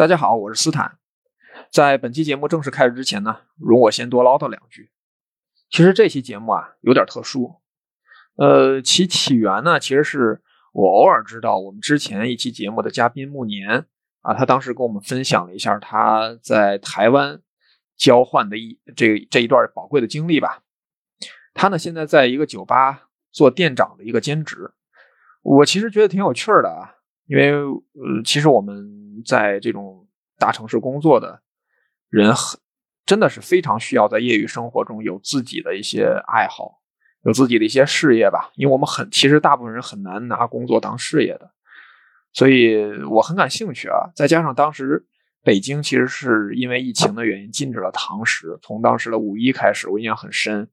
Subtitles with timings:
[0.00, 0.96] 大家好，我是斯坦。
[1.70, 4.88] 在本期节目正式开始之前呢，容我先多唠叨两句。
[5.68, 7.60] 其实这期节目啊有点特殊，
[8.36, 10.40] 呃，其起源呢，其实是
[10.72, 13.84] 我偶尔知道我们之前一期节目的嘉宾暮年
[14.22, 17.42] 啊，他当时跟我们分享了一下他在台湾
[17.94, 20.62] 交换的一这这一段宝贵的经历吧。
[21.52, 24.72] 他呢现在在一个酒吧做店长的一个兼职，
[25.42, 26.96] 我其实觉得挺有趣的啊。
[27.26, 28.74] 因为呃，其实我们
[29.24, 30.06] 在这种
[30.38, 31.42] 大城市工作的
[32.08, 32.58] 人，很
[33.06, 36.80] 真的是非常需要在业余生活中有自己的一些爱好，
[37.24, 38.50] 有自己的一些事业吧。
[38.54, 41.50] 因为我们很，其实大部分人很难拿工作当事业的，
[42.32, 44.10] 所以我很感兴趣啊。
[44.14, 45.04] 再加上当时
[45.42, 50.68] 北京其实是因为疫情的原因禁止了堂食，从当时的五一开始，我印象很深。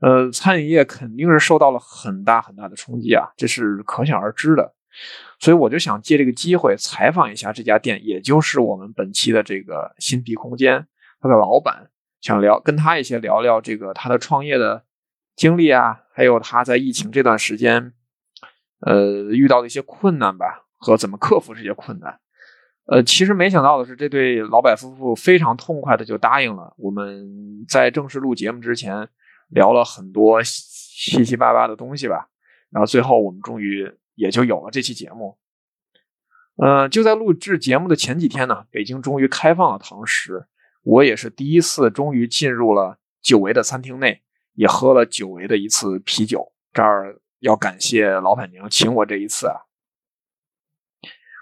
[0.00, 4.74] 呃，餐饮业肯定是受到了很大很大的冲击啊，这是可想而知的。
[5.40, 10.84] 所以我就想借这个机会采访一下这家店，也就是我们本期的这个新皮空间，
[11.20, 11.88] 他的老板，
[12.20, 14.82] 想聊跟他一些聊聊这个他的创业的
[15.36, 17.92] 经历啊，还有他在疫情这段时间，
[18.80, 22.18] 呃，遇到的一些困难吧，和怎么克服这些困难。
[22.86, 26.74] 呃，其实没想到的是，这对老板夫妇非常痛快的就答应了。
[26.78, 29.08] 我们在正式录节目之前
[29.50, 32.28] 聊了很多七七八八的东西吧，
[32.70, 33.88] 然后最后我们终于。
[34.18, 35.38] 也就有了这期节目。
[36.56, 40.48] 呃，就在录制节目的前几天呢，北京终于开放了堂食，
[40.82, 44.22] 我也是第一次终于进入了久违的餐厅内，
[44.54, 46.52] 也喝了久违的一次啤酒。
[46.72, 49.54] 这儿要感谢老板娘请我这一次啊。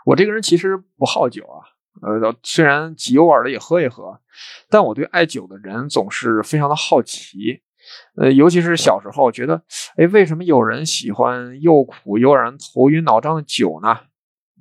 [0.04, 1.64] 我这个人其实不好酒啊，
[2.02, 4.20] 呃，虽然极偶尔的也喝一喝，
[4.68, 7.62] 但我对爱酒的人总是非常的好奇。
[8.16, 9.62] 呃，尤其是小时候觉得，
[9.96, 13.98] 哎，为什么有人喜欢又苦又让人头晕脑胀的酒呢？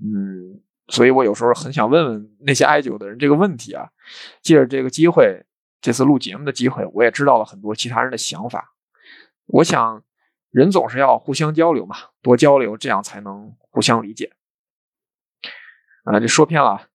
[0.01, 3.89] 嗯，所以我有时候很想问问那些爱酒的人这个问题啊。
[4.41, 5.43] 借着这个机会，
[5.81, 8.73] 这次录节目的机会，我也知道了很多其他人的想法。
[9.47, 10.03] 我想，
[10.51, 14.33] 人总是要互相交流嘛，多交流，这样才能互相理解。
[16.03, 16.87] 啊，这说偏了。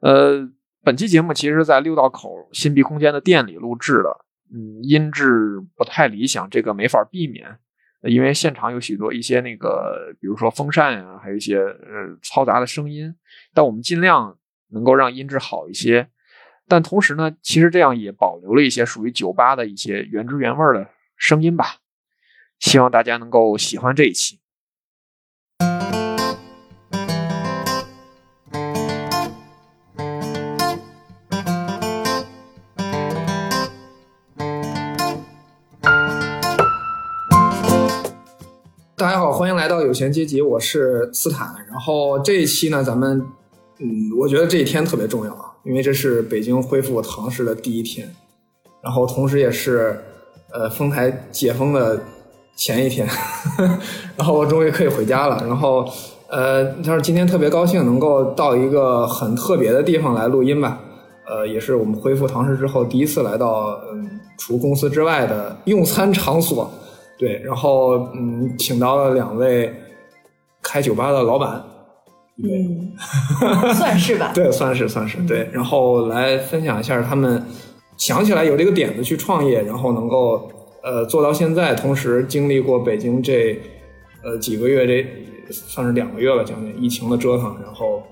[0.00, 0.46] 呃，
[0.82, 4.26] 本期节目其实在六道口新币空间的店里录制的。
[4.52, 7.58] 嗯，音质不太理想，这个没法避免，
[8.02, 13.14] 因为现场有许多一些那个，比如说风扇啊，还有一些呃嘈杂的声音。
[13.52, 14.38] 但我们尽量
[14.70, 16.08] 能够让音质好一些，
[16.66, 21.76] 但同时呢，其实这样也保留了一些属于酒吧的一些原汁原味的声音吧。
[22.58, 24.37] 希望大家能够喜欢这一期。
[38.98, 41.54] 大家好，欢迎来到有闲阶级，我是斯坦。
[41.68, 43.24] 然后这一期呢，咱们，
[43.78, 43.86] 嗯，
[44.18, 48.12] 我觉得这一天特别重要啊，因为这是北京恢复堂食的第一天，
[48.82, 50.00] 然后同时也是，
[50.52, 52.00] 呃，丰台解封的
[52.56, 53.06] 前一天，
[54.18, 55.44] 然后我终于可以回家了。
[55.46, 55.88] 然后，
[56.28, 60.80] 呃，但是今天特别高兴能够到一个很特别的地方来录音吧，
[61.24, 66.68] 呃，也是我们恢复堂食之后第一次来到，嗯，除公司之外的用餐场所。
[67.18, 69.74] 对，然后嗯，请到了两位
[70.62, 71.62] 开酒吧的老板，
[72.44, 72.92] 嗯，
[73.74, 77.42] 算是吧，对，算是算是对，然后来分享一下他们
[77.96, 80.48] 想起来有这个点子去创业，然后能够
[80.84, 83.60] 呃做到现在，同时经历过北京这
[84.22, 88.02] 呃几个月这算是两个月了，将近疫情的折腾，然后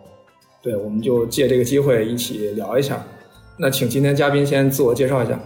[0.63, 3.01] 对，我们就借这个机会一起聊一下。
[3.57, 5.39] 那请今天嘉宾先自我介绍一下。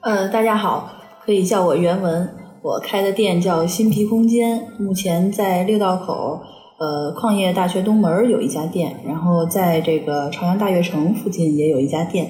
[0.00, 0.90] 呃，大家好，
[1.24, 2.28] 可以叫我袁文。
[2.66, 6.40] 我开的店叫新皮空间，目前在六道口，
[6.80, 12.28] 呃，矿业大学东门有一家店，然后在这个朝阳大悦城附近也有一家店，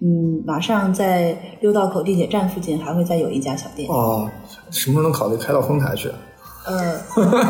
[0.00, 3.90] 嗯，马上在六道口地铁站附近还会再有一家小店。
[3.90, 4.30] 哦，
[4.70, 6.08] 什么时候能考虑开到丰台去？
[6.64, 6.96] 呃，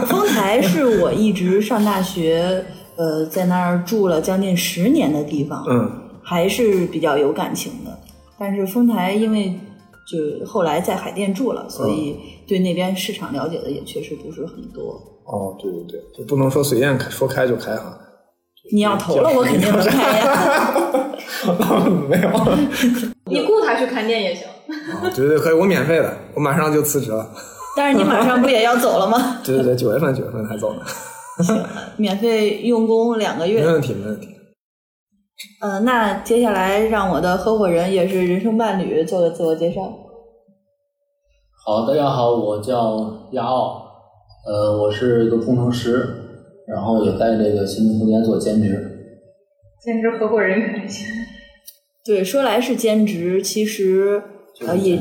[0.06, 2.64] 丰台是我一直上大学，
[2.96, 5.90] 呃，在那儿住了将近十年的地方，嗯，
[6.22, 7.98] 还是比较有感情的。
[8.38, 9.54] 但是丰台因为。
[10.06, 12.16] 就后来在海淀住了，所以
[12.46, 15.00] 对那边市场了解的也确实不是很多。
[15.24, 17.96] 哦，对对对，就不能说随便开，说开就开哈。
[18.72, 21.14] 你要投了，我肯定能开呀。
[22.08, 22.30] 没有，
[23.26, 24.46] 你雇他去看店也行。
[25.14, 27.28] 对对，可以，我免费的，我马上就辞职了。
[27.76, 29.38] 但是你马上不也要走了吗？
[29.44, 30.80] 对对对，九月份九月份才走呢。
[31.42, 31.64] 行，
[31.96, 33.60] 免费用工两个月。
[33.60, 34.28] 没问题，没问题。
[35.60, 39.92] 呃，那接下来让我的合伙人也是人生伴侣做个自我介绍。
[41.64, 43.82] 好，大家好，我叫亚奥，
[44.46, 46.08] 呃，我是一个工程师，
[46.66, 48.88] 然后也在这个新民空间做兼职。
[49.84, 51.06] 兼职合伙人可能行。
[52.04, 54.22] 对，说来是兼职，其实
[54.66, 54.96] 呃也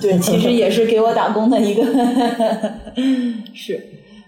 [0.00, 1.84] 对，其实也是给我打工的一个
[3.54, 3.80] 是，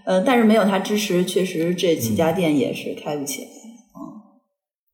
[0.05, 3.47] 呃，但是没有他支持，确实这几家店也是开不起来。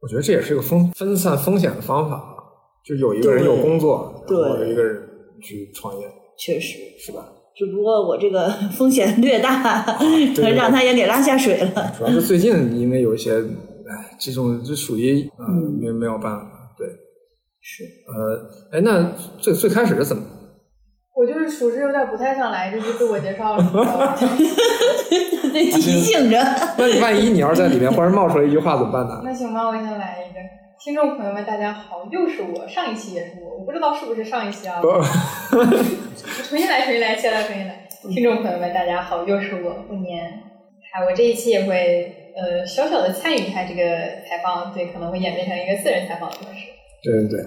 [0.01, 2.21] 我觉得这也是一个分分散风险的方法，
[2.83, 5.01] 就有一个人有工作，对然后有一个人
[5.42, 6.06] 去创业，
[6.38, 7.25] 确实，是吧？
[7.56, 11.94] 只不过我这个 风险略大， 对对让他也给拉下水了。
[11.98, 16.88] 主要是最近因为有一些，哎，这种就属于嗯嗯没没有办法，对，
[17.62, 20.24] 是，呃，哎，那最最开始是怎么？
[21.21, 24.15] 我就是属实有点不太想来这句自我介绍了，你知道吗？
[25.53, 26.38] 得提醒着。
[26.79, 29.21] 那你万一你要是在里面忽然冒出来一句话怎么办呢？
[29.23, 30.39] 那行吧，我先来一个。
[30.83, 34.81] 听众朋友们，大家好，又是我，上一期也是我，我不知道是不是上一期啊。
[34.81, 34.88] 不
[36.50, 37.88] 重新来，重新来，先来，重新来。
[38.09, 40.25] 听众朋友们，大家好，又是我，不年。
[40.25, 43.83] 哎，我这一期也会呃小小的参与一下这个
[44.27, 46.65] 采访，对，可能会演变成一个私人采访的模式。
[47.03, 47.39] 对对对，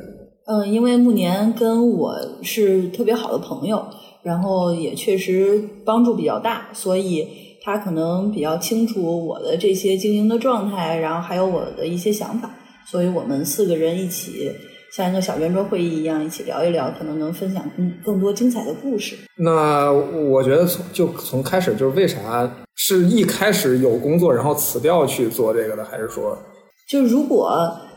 [0.46, 3.82] 嗯，因为暮年跟我是特别好的朋友，
[4.23, 7.26] 然后也确实帮助比较大，所以
[7.62, 12.50] 他可能比较清楚我的这些经营的状态，然后还有我的一些想法，
[12.87, 14.52] 所以我们四个人一起
[14.94, 19.17] 像一个小圆桌会议一样，一起聊一聊，可能能分享更更多精彩的故事。
[19.38, 26.38] 那我觉得从就从开始就是为啥是一开始有工作然后辞掉去做这个的，还是说
[26.87, 27.49] 就如果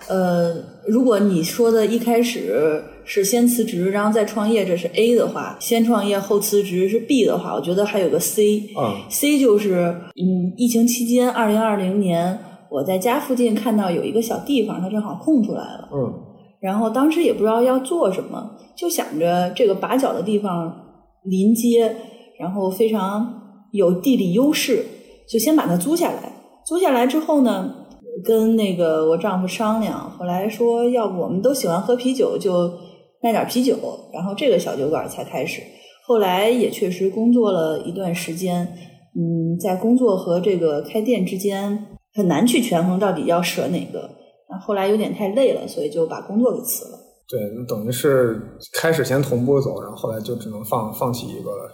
[0.08, 0.56] 呃，
[0.88, 8.60] 如果你说的一开始是先辞职，然后再创业，这是 A 的话，先创业后辞职是 B 的话，我觉得还有个 C。
[8.76, 12.40] 啊 C 就是嗯，疫情期间，二零二零年
[12.70, 16.24] 我在家附近看到有一个小地方，它正好空出来了，嗯
[16.60, 20.74] 然后当时也不知道要做什么，就想着这个把角的地方
[21.24, 21.96] 临街，
[22.40, 23.42] 然后非常
[23.72, 24.84] 有地理优势，
[25.30, 26.34] 就先把它租下来。
[26.66, 27.74] 租下来之后呢，
[28.24, 32.72] 跟那个我丈夫商量，后来说要不我们都喜欢喝啤酒，就
[33.22, 33.76] 卖点啤酒，
[34.14, 35.62] 然后这个小酒馆才开始。
[36.06, 38.66] 后来也确实工作了一段时间，
[39.16, 44.00] 嗯，在工作和这个开店之间很难去权衡到底要舍哪个。
[44.50, 46.98] 然后后来有点太累了，所以就把工作给辞了。
[47.30, 48.42] 对，那等于是
[48.74, 51.70] 开始先同步走，然后后来就只能放放弃一个了，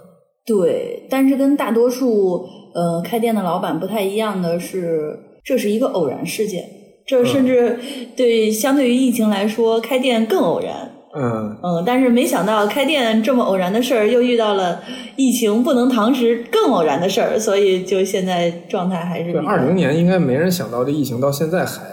[0.47, 2.43] 对，但是跟大多数
[2.73, 6.63] 呃开店的老板不太一样的是，这是一个偶然事件。
[7.05, 7.77] 这甚至
[8.15, 10.89] 对相对于疫情来说，开店更偶然。
[11.15, 14.81] 嗯，嗯，但是没想到开店这么偶然的事儿，又遇到了
[15.15, 21.83] 疫情不能堂食更偶然的事儿，所以就现在状态还是对，二零年应该没人想到这疫情到现在还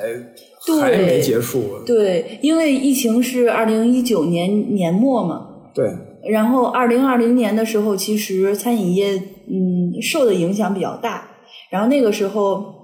[0.81, 5.91] 还没结束，对，因为疫情是二零一九年年末嘛，对，
[6.31, 9.12] 然后二零二零年的时候，其实餐饮业
[9.50, 11.29] 嗯受的影响比较大，
[11.70, 12.80] 然后那个时候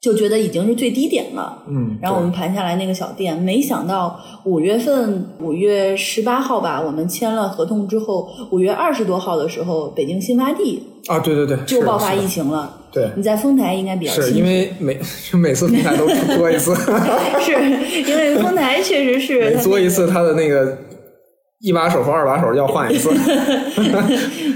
[0.00, 1.64] 就觉得已经是最低点了。
[1.68, 12.74] 嗯，然后我们盘下来那个小店，没想到五月份五月十八号吧，我们签了合同之后，五月二十多号的时候，北京新发地啊，对对对，就爆发疫情了。
[12.90, 14.98] 对，你在丰台应该比较是因为每
[15.34, 16.06] 每次丰台都
[16.36, 16.74] 做一次，
[17.40, 17.52] 是
[18.08, 20.78] 因为丰台确实是 做一次，他的那个
[21.60, 23.10] 一把手和二把手要换一次。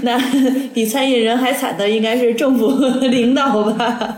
[0.01, 0.17] 那
[0.73, 4.17] 比餐饮人还惨的应该是政府领导吧？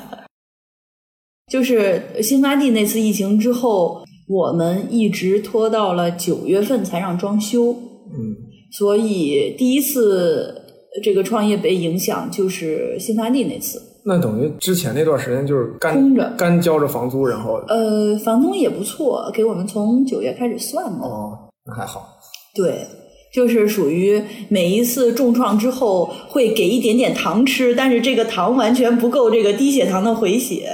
[1.51, 8.35] 就是新发地那次疫情之后，我们一直拖到了九月份才让装修，嗯，
[8.71, 10.61] 所以第一次
[11.03, 13.81] 这个创业被影响就是新发地那次。
[14.07, 21.05] 那等于之前那段时间就是干空着干交着房租，然后呃，房东也不错，给我们从九月开始算的。
[21.05, 22.07] 哦，那还好。
[22.55, 22.87] 对，
[23.33, 30.71] 就是属于每一次重创之后会给一点点糖吃，但是这个糖完全不够这个低血糖的回血。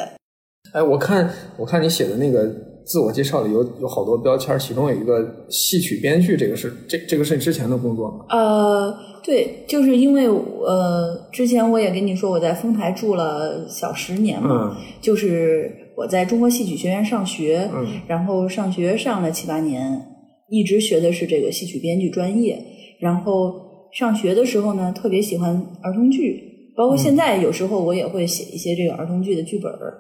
[0.74, 2.48] 哎，我看我看你写的那个
[2.86, 8.26] 自我介绍里有有好多标签，其中有一个戏曲编剧，这个是这这个是你之前的工作吗？
[8.30, 20.02] 呃，对，就是因为呃，之前我也跟你说我在丰台住了小十年嘛，嗯就是我在中国戏曲学院上学，嗯然后上学上了七八年，
[20.50, 22.58] 一直学的是这个戏曲编剧专业。
[23.00, 25.50] 然后上学的时候呢，特别喜欢
[25.82, 30.00] 儿童剧，包括现在有时候我也会写一些这个儿童剧的剧本儿。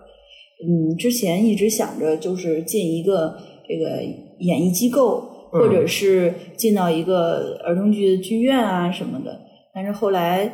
[0.63, 3.35] 嗯，之前一直想着就是进一个
[3.67, 4.01] 这个
[4.39, 9.39] 演艺机构，嗯或者是进到一个儿童剧的剧院啊什么的，
[9.73, 10.51] 但是后来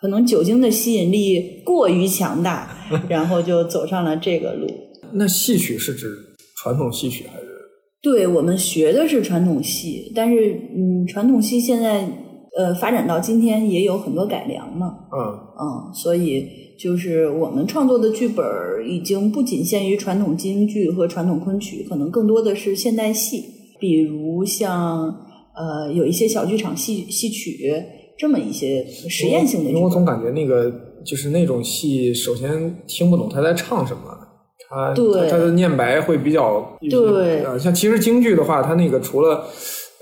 [0.00, 2.74] 可能酒精的吸引力过于强大，
[3.08, 4.66] 然后就走上了这个路。
[5.12, 6.08] 那戏曲是指
[6.56, 7.46] 传统戏曲还是？
[8.02, 12.08] 对我们学的是传统戏，但是嗯，传统戏现在
[12.56, 15.20] 呃发展到今天也有很多改良嘛，嗯，
[15.60, 16.46] 嗯，所以
[16.80, 23.44] 就是我们创作的剧本儿已经不仅限于传统京剧和传统昆曲，可能更多的是现代戏，
[23.78, 25.14] 比如像
[25.54, 27.70] 呃有一些小剧场戏戏曲
[28.18, 30.04] 这么一些实验性的剧因为我总。
[30.06, 30.72] 感觉那个
[31.04, 34.00] 就是那种戏，首先听不懂他在唱什么，
[34.68, 39.44] 他对他他的念白会比较对呃，像其实京剧的话，它那个除了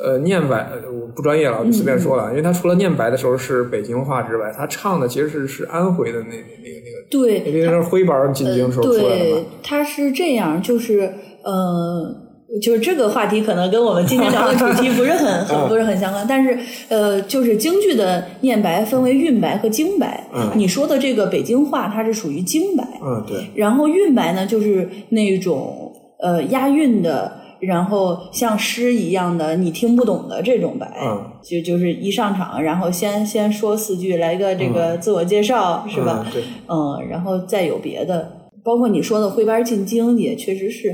[0.02, 6.42] 呃念白，呃我不专业了，我就随便说嗯了，因为他除了念白的时候是北京话之外，他唱的其实是是安徽的那那个
[6.84, 11.12] 那个，对，那个是徽班进京时候出来的对嘛。，它是这样，就是
[11.44, 12.24] 呃。
[12.62, 20.26] 就是这个话题可能跟我们今天聊的主题不是很嗯 很不是很相关，但是呃，就是京剧的念白分为韵白和京白。
[20.34, 36.24] 嗯你说的这个北京话，它是属于京白，嗯，对，然后韵白呢，就是那种呃押韵的，然后像诗一样的你听不懂的这种白，嗯就就是一上场，然后先先说四句，来个这个自我介绍，是吧？
[36.26, 38.30] 嗯对，嗯，然后再有别的，
[38.64, 40.90] 包括你说的徽班进京，也确实是，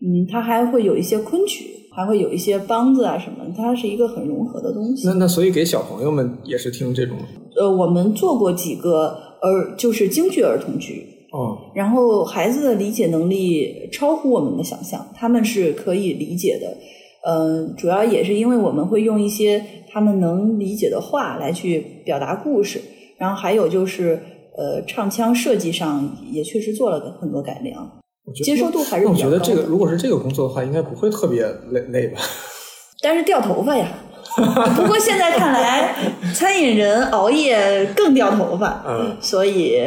[0.00, 5.14] 嗯，它还会有一些昆曲，还会有一些梆子啊什么，它是一个很融合的东西那。
[5.14, 7.16] 那所以给小朋友们也是听这种
[7.58, 16.76] 呃，我们做过几个儿，就是京剧儿童剧，哦，然后孩子的理解能力超乎我们的想象，他们是可以理解的。
[17.28, 22.80] 嗯、主要也是因为我们会用一些他们能理解的话来去表达故事，
[23.18, 24.20] 然后还有就是
[24.56, 27.82] 呃，唱腔设计上也确实做了很多改良，
[28.24, 29.16] 我觉得接受度还是那我。
[29.16, 31.42] 觉得这个如果是这个工作的话，应该不会特别
[31.72, 32.20] 累累吧？
[33.02, 33.88] 但是掉头发呀。
[34.76, 35.94] 不过现在看来，
[36.34, 38.84] 餐饮人熬夜更掉头发。
[38.86, 39.80] 嗯，所以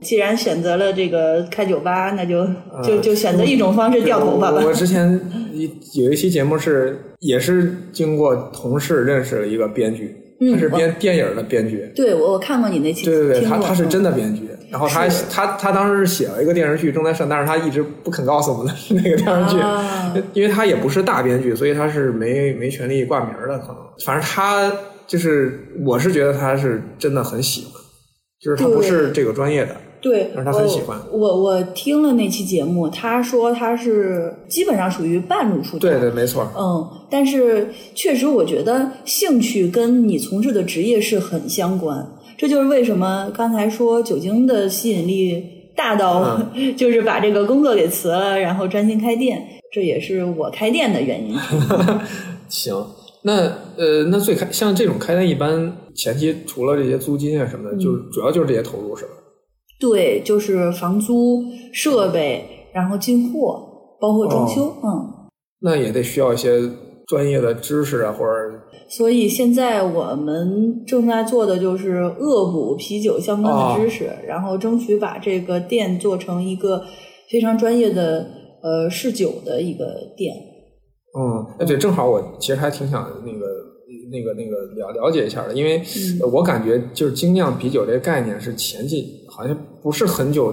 [0.00, 2.44] 既然选择了这个开酒吧，那就
[2.82, 4.68] 就嗯就选择一种方式掉头发吧我。
[4.68, 5.20] 我之前
[5.52, 5.70] 一
[6.02, 11.90] 有一期节目是也是经过同事认识了一个编剧，嗯他是编电影的编剧。
[11.94, 14.10] 对，我我看过你那期，对对对，他他是真的。
[14.12, 24.72] 编剧，然后他他他当时是写了一个电视剧正在上，但是他一直不肯告诉我们是那个电视剧，啊 因为他也不是大编剧，所以他是没没权利挂名的，可能反正他
[25.06, 27.72] 就是我是觉得他是真的很喜欢，
[28.40, 35.80] 就是他不是这个专业的，对，但是他很喜欢我我我听了那期节目，他说他是基本上属于半路出家。
[35.80, 42.06] 对对，没错，嗯，但是确实，我觉得兴趣跟你从事的职业是很相关。
[42.38, 45.44] 这就是为什么刚才说酒精的吸引力
[45.76, 46.22] 大到，
[46.54, 49.46] 嗯 就是把这个工作给辞了，然后专心开店。
[49.70, 51.36] 这也是我开店的原因。
[52.48, 52.74] 行，
[53.22, 53.42] 那
[53.76, 59.10] 呃，那最开像这种开店，一般前期除了这些租金啊什嗯么的，就是主要就是这些投入是吧？
[59.80, 62.44] 对，就是房租、设备，
[62.74, 65.16] 然后进货，包括装修，嗯。
[65.62, 66.60] 那也得需要一些
[67.06, 68.30] 专业的知识啊，或者
[68.88, 76.82] 所以现在我们正在做的就是恶补啤酒相关的知识，然后争取把这个店做成一个
[77.30, 78.26] 非常专业的
[78.62, 79.84] 呃试酒的一个
[80.16, 80.34] 店。
[81.18, 83.46] 嗯，哎对，正好我其实还挺想那个
[84.10, 85.82] 那个那个了了解一下的，因为
[86.32, 90.52] 我感觉就是精酿啤酒这个概念是前期好像不是很久，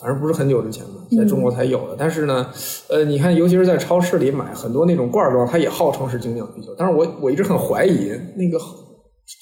[0.00, 1.96] 反正不是很久之前吧，在中国才有的。
[1.98, 2.46] 但是呢，
[2.88, 8.56] 呃，你看，尤其是在超市里买很多那种罐装，它也号称是精酿啤酒，但是我我一直很怀疑那个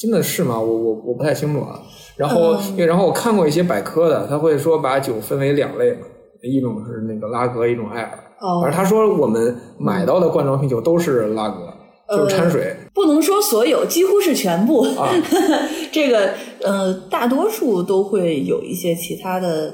[0.01, 0.59] 真的是吗？
[0.59, 1.79] 我我我不太清楚啊。
[2.17, 6.07] 然后，嗯然后我看过一些百科的，他会说把酒分为两类嘛，
[6.43, 8.23] 一种是那个拉格，一种艾尔。
[8.41, 11.73] 哦而他说我们买到的罐装啤酒都是拉格，
[12.09, 12.77] 就是掺水。
[12.95, 14.83] 不能说所有，几乎是全部。
[14.97, 15.13] 啊
[15.93, 16.31] 这个
[16.63, 19.73] 呃，大多数都会有一些其他的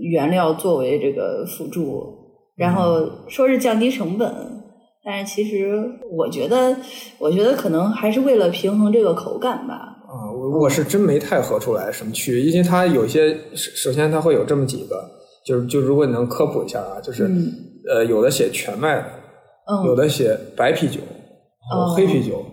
[0.00, 2.02] 原料作为这个辅助，
[2.56, 4.32] 然后说是降低成本，
[5.04, 6.76] 但是其实我觉得，
[7.18, 9.74] 我觉得可能还是为了平衡这个口感吧。
[9.74, 15.02] 啊，我我是真没太喝出来什么区别，因为它有些首首先它会有这么几个，
[15.46, 17.50] 就是就如果你能科普一下啊，就是、嗯
[17.90, 19.04] 呃有的写全麦的，
[19.66, 21.00] 嗯，有的写白啤酒，
[21.70, 22.44] 然后哦黑啤酒，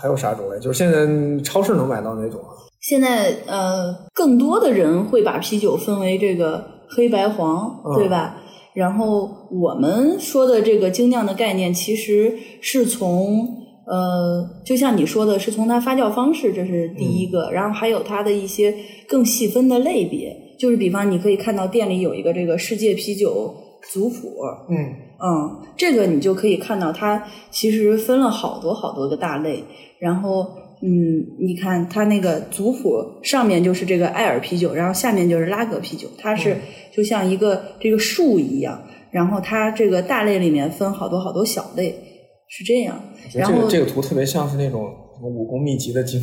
[0.00, 0.58] 还有啥种类？
[0.60, 2.54] 就是现在超市能买到哪种啊。
[2.80, 8.36] 现在呃，更多的人会把啤酒分为这个黑白黄，嗯对吧？
[8.74, 13.46] 然后我们说的这个精酿的概念，其实是从
[13.86, 18.72] 呃，就像你说的，是从它发酵方式，这是第一个，然后还有它的一些
[19.08, 23.52] 更细分的类别，就是比方你可以看到店里有一个这个世界啤酒
[23.90, 24.28] 族谱，
[24.68, 24.76] 嗯
[25.22, 29.64] 嗯，这个你就可以看到，它其实分了好多好多个大类。
[29.98, 30.46] 然后，
[30.80, 36.56] 嗯，你看它那个族谱上面就是这个艾尔啤酒，然后下面就是拉格啤酒，它是
[36.94, 38.80] 就像一个这个树一样。
[39.10, 41.98] 然后它这个大类里面分好多好多小类，
[42.46, 43.00] 是这样。
[43.32, 46.20] 然后这个这个图特别像是那种什么武功秘籍的经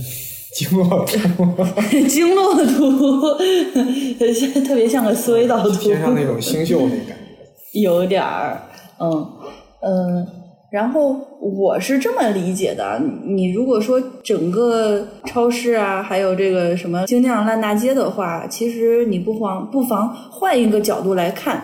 [0.55, 1.17] 经络图，
[2.07, 3.33] 经络图，
[4.65, 7.79] 特别像个思维导图，偏向那种 星宿那感觉。
[7.81, 8.61] 有点儿，
[8.99, 9.29] 嗯
[9.81, 10.27] 嗯。
[10.71, 21.63] 然后我是这么理解的，你如果说整个超市啊，还有这个什么精酿烂大街的话，其实你不妨不妨换一个角度来看，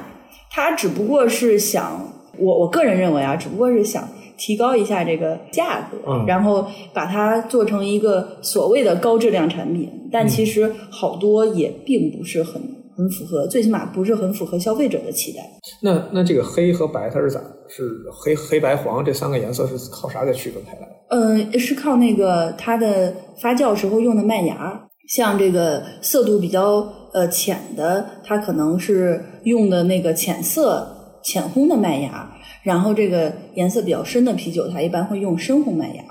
[0.50, 2.00] 它只不过是想，
[2.38, 4.08] 我我个人认为啊，只不过是想
[4.38, 12.62] 提高一下这个价格，嗯然后把它做成一个所谓的高质量产品，但其实好多也并不是很
[13.02, 15.40] 很符合，最起码不是很符合消费者的期待。
[15.82, 17.42] 那那这个黑和白它是咋？
[17.68, 20.88] 是黑黑白黄这三个颜色是靠啥给区分开来的？
[21.10, 32.32] 嗯，是靠那个它的发酵时候用的麦芽，像这个色度比较呃浅的，它可能是用的那个浅色浅烘的麦芽，
[32.62, 36.04] 然后这个颜色比较深的啤酒，它一般会用深红麦芽。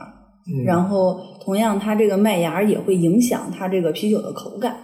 [0.46, 4.74] 嗯然后同样，它这个麦芽也会影响它这个啤酒的口感。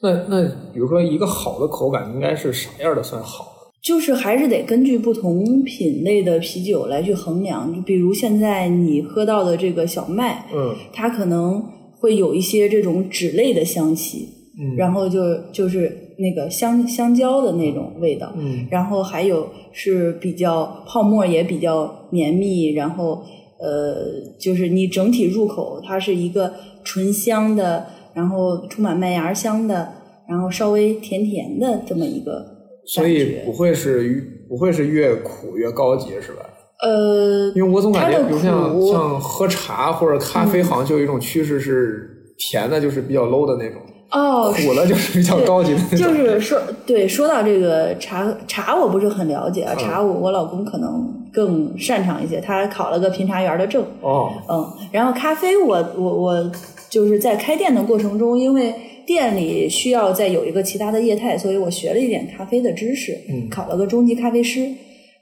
[0.00, 3.48] 那那比如说一个好的口感应该是啥样的算好？
[3.82, 11.60] 就是还是得根据不同品类的啤酒来去衡量，就比如现在你喝到的这个小麦，嗯它可能
[11.98, 15.20] 会有一些这种脂类的香气，嗯然后就
[15.50, 23.24] 就是那个香香蕉的那种味道，嗯然后还有是比较泡沫也比较绵密，然后
[23.58, 23.96] 呃，
[24.38, 26.52] 就是你整体入口它是一个
[26.84, 27.84] 醇香的，
[28.14, 29.88] 然后充满麦芽香的，
[30.28, 32.44] 然后稍微甜甜的这么一个
[32.86, 36.44] 所以不会是不会是越苦越高级是吧？
[36.82, 46.08] 呃，因为我总感觉，比如像像喝茶或者咖啡，好像就有一种趋势是甜的，就是比较 low 的那种，哦，苦了就是比较高级的那种。
[46.08, 49.72] 就是说，对，说到这个茶茶，我不是很了解啊。
[49.76, 53.84] 嗯茶我我老公可能更擅长一些，他考了个评茶员的证。
[54.02, 56.52] 哦，嗯，然后咖啡我，我我
[56.90, 58.74] 就是在开店的过程中，因为
[59.06, 64.68] 店里需要再有一个其他的业态，所以我学了一点咖啡的知识，嗯考了个中级咖啡师。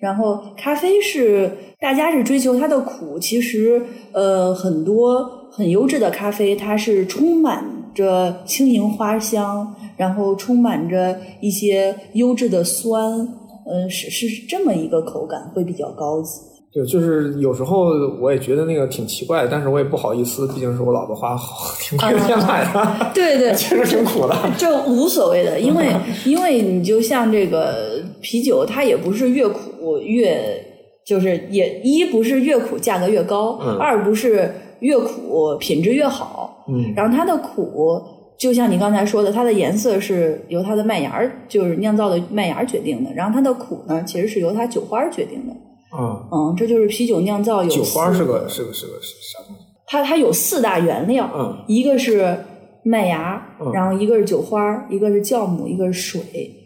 [0.00, 7.62] 然后咖啡是大家是追求它的苦，其实呃很多很优质的咖啡，它是充满
[7.94, 13.28] 着轻盈花香，然后充满着一些优质的酸，
[13.70, 16.40] 呃是是这么一个口感，会比较高级。
[16.72, 17.86] 对，就是有时候
[18.20, 24.36] 我也觉得那个挺奇怪的，但是我也不好意思，毕竟是我老婆花好挺贵的钱买的， 对对，确实挺苦的。
[24.56, 25.88] 这无所谓的，因为
[26.24, 30.64] 因为你就像这个啤酒，它也不是越苦越
[31.04, 38.00] 就是也一不是越苦价格越高，嗯二不是越苦品质越好，嗯然后它的苦。
[38.40, 45.52] 就像你刚才说的，它的颜色是由它的麦芽儿，就是酿造的麦芽儿决定的，然后它的苦呢，其实是由它酒花儿决定的。
[45.92, 49.62] 嗯，嗯，这就是啤酒酿造有酒花四是个是个是个是啥东西？
[49.86, 52.34] 它它有四大原料，嗯一个是
[52.82, 56.22] 麦芽，嗯然后一个是酒花，一个是酵母，一个是水，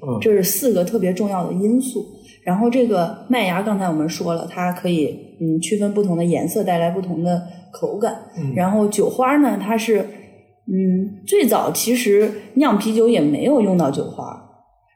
[0.07, 2.07] 嗯这是四个特别重要的因素。
[2.45, 8.15] 然后这个麦芽，刚才我们说了，它可以嗯区分不同的颜色，带来不同的口感。
[8.39, 10.07] 嗯然后酒花呢，它是
[10.67, 14.43] 嗯最早其实酿啤酒也没有用到酒花，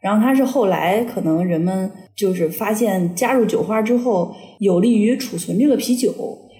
[0.00, 6.12] 然后它是后来可能人们就是发现加入酒花之后有利于储存这个啤酒，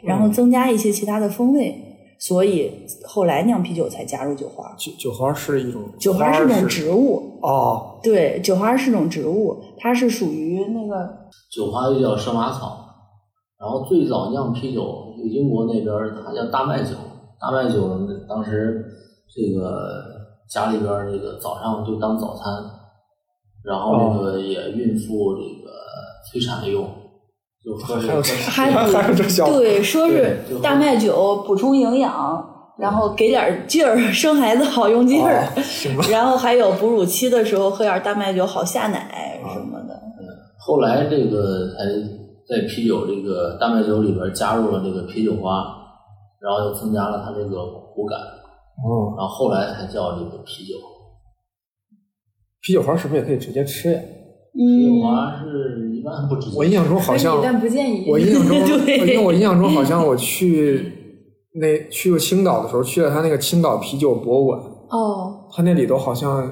[0.02, 1.74] 然后增加一些其他的风味，
[2.18, 2.70] 所以
[3.04, 4.74] 后来酿啤酒才加入酒花。
[4.76, 11.08] 酒酒花是一种酒花是种植物，哦，对，酒花是种植物，它是属于那个
[11.50, 12.86] 酒花又叫蛇麻草，
[13.58, 15.86] 然后最早酿啤酒，英国那边
[16.24, 16.90] 它叫大麦酒，
[17.40, 18.84] 大麦酒当时
[19.34, 20.02] 这个
[20.48, 22.44] 家里边儿这个早上就当早餐，
[23.64, 25.70] 然后这个也孕妇这个
[26.30, 26.88] 催产用，
[27.64, 32.44] 就喝这个还有还还有这效果对，说是大麦酒补充营养，
[32.78, 35.44] 然后给点劲儿，生孩子好用劲儿。
[35.44, 36.04] 哦？
[36.10, 40.00] 然后还有哺乳期的时候喝点大麦酒好下奶什么的。
[40.58, 41.84] 后来这个才
[42.48, 45.77] 在啤酒这个大麦酒里边加入了这个啤酒花，
[46.40, 48.18] 然后又增加了它这个苦感，
[48.84, 50.74] 嗯，然后后来才叫这个啤酒。
[52.60, 54.00] 啤酒花是不是也可以直接吃呀？
[54.52, 56.56] 啤酒嗯，花是一般不直接。
[56.58, 58.10] 我印象中好像但不建议。
[58.10, 60.92] 我印象中， 因为我印象中好像我去
[61.54, 66.48] 那去过青岛的时候，去了他那个青岛啤酒博物馆，哦，他那里头好像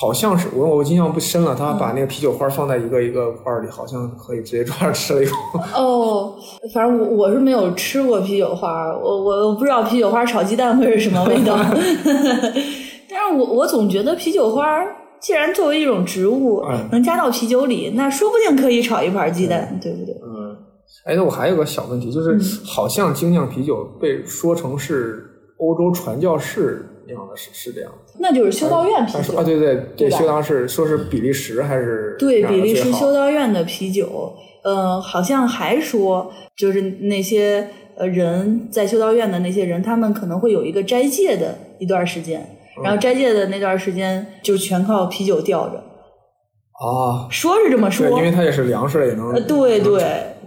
[0.00, 5.36] 好像是我我印象不深了，他把那个啤酒花放在一个一个罐儿里，好像可以直接抓着吃了一口。
[5.76, 6.34] 哦，
[6.72, 11.54] 反正我我是没有吃过啤酒花，我我我不知道啤酒花炒鸡蛋会是什么味道，
[13.10, 14.64] 但是我我总觉得啤酒花
[15.20, 20.14] 既然作为一种植物嗯能加到啤酒里，那说不定可以炒一盘鸡蛋，对不对？
[20.24, 20.56] 嗯，
[21.04, 22.40] 哎，那我还有个小问题，就是嗯。
[22.64, 25.26] 好像精酿啤酒被说成是
[25.58, 26.86] 欧洲传教士
[27.36, 27.90] 是是这样。
[28.18, 42.40] 那就是修道院啤酒啊，对对对修道士说是比利时还是对，比利时修道院的啤酒，呃，好像还说，就是那些呃人在修道院的那些人，他们可能会有一个斋戒的一段时间，
[42.78, 50.02] 嗯然后斋戒的那段时间就全靠啤酒吊着，啊，说是这么说，，因为它也是粮食，也能呃，对对，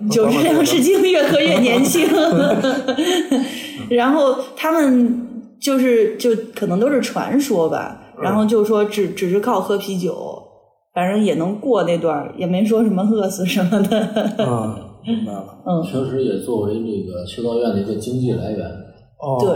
[0.09, 2.07] 酒是粮食精越喝越年轻。
[3.89, 5.32] 然后他们
[5.63, 10.43] 就是就可能都是传说吧，然后就说只只是靠喝啤酒，
[10.93, 13.99] 反正也能过那段儿，也没说什么饿死什么的。
[14.43, 15.57] 啊，明白了。
[15.65, 18.59] 嗯，平时也作为这个修道院的一个经济来源。
[19.19, 19.49] 哦，对，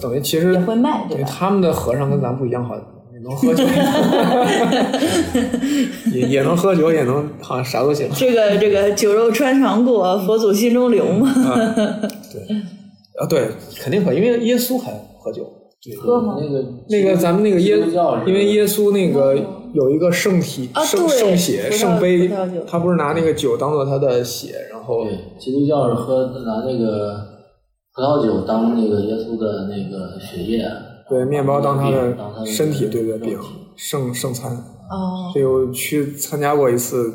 [0.00, 3.64] 等于其实也会卖对吧对他们的和尚跟咱不一样，好像也能喝酒，
[6.12, 8.06] 也也能喝酒，也能好像啥都行。
[8.14, 11.32] 这个这个酒肉穿肠过，佛祖心中留嘛。
[12.30, 12.42] 对，
[13.22, 15.46] 啊对，肯定喝，因为耶稣还喝酒。
[15.84, 17.76] 对喝吗那个那个咱们那个耶
[18.24, 19.36] 因为耶稣那个
[19.74, 22.30] 有一个圣体、圣啊对圣血、圣杯
[22.68, 27.16] 他不是拿那个酒当做他的血，然后对基督教是喝拿那个
[27.92, 30.64] 葡萄酒当那个耶稣的那个血液，
[31.10, 33.36] 对面包当他饼当他的的身体，对对饼
[33.74, 34.56] 圣圣餐。
[34.92, 37.10] 哦，这有去参加过一次，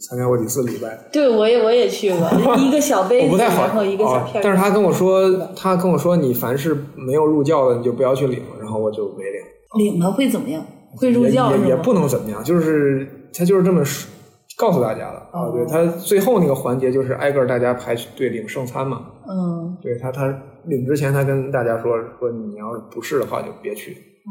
[0.00, 1.08] 参加过几次礼拜。
[1.12, 4.44] 对，我也我也去过， 一个小杯子，我不太好，然后一个小哦片儿。
[4.44, 9.92] 但是他跟我说，他跟我说，你凡是没有入教的，你就不要去领，然后我就没领。
[9.94, 10.62] 领了会怎么样？
[10.96, 11.62] 会入教是吗？
[11.64, 14.10] 也也也不能怎么样，就是他就是这么说
[14.58, 15.40] 告诉大家的啊。
[15.46, 19.00] 哦对他最后那个环节就是挨个大家排队领圣餐嘛。
[19.26, 20.26] 嗯，对他他
[20.66, 23.92] 领之前他跟大家说说你要是不是的话就别去。
[23.92, 24.30] 哦，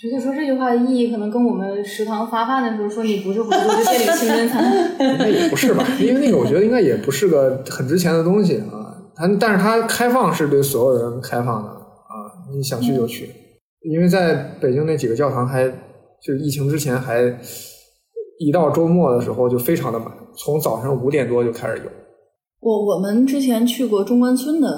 [0.00, 4.96] 觉得说这句话的意义，可能跟我们食堂发饭的时候说你不是回族就先领清真餐。
[5.18, 5.86] 那也不是吧？
[6.00, 8.96] 因为那个我觉得应该也不是个很值钱的东西啊。
[9.14, 12.14] 它但是它开放是对所有人开放的啊，
[12.50, 13.28] 你想去就去。
[13.82, 17.22] 因为在北京那几个教堂还就是疫情之前还
[18.38, 21.90] 一到周末的时候就非常的满，从早上五点多就开始有。
[22.60, 24.68] 我我们之前去过中关村的，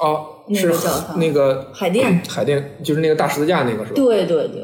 [0.00, 3.96] 哦，那是个教堂那个海淀海淀就是那个大十字架那个是吧？
[3.96, 4.62] 对对对，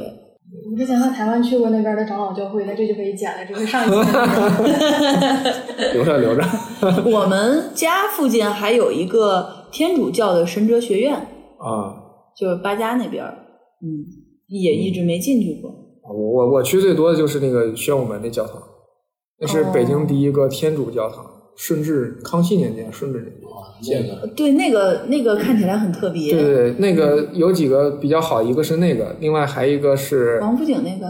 [0.70, 3.96] 我之前和台湾去过那边的长老教会，那这就可以剪了，这是上一次。
[5.94, 6.42] 留着留着。
[7.10, 11.94] 我们家附近还有一个天主教的神哲学院，啊，
[12.36, 14.04] 就是八家那边，嗯，
[14.48, 15.70] 也一直没进去过。
[16.08, 18.62] 我我我去最多的就是那个宣武门那教堂，
[19.40, 21.24] 那是北京第一个天主教堂，
[21.56, 23.32] 顺治康熙年间顺治年
[23.82, 24.26] 间，建的。
[24.36, 26.32] 对，那个那个看起来很特别。
[26.32, 31.06] 对对对，那个有几个比较好，一个是那个，另外还一个是王府井那个，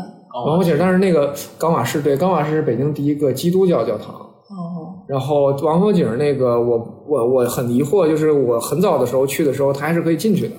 [0.47, 4.15] 王府井，但是那个冈瓦市对，冈瓦市是北京第一个基督教教堂。
[4.49, 10.55] 哦，然后王府井那个，我我我很疑惑，就是我很早的时候去的时候，它还是可以进去的，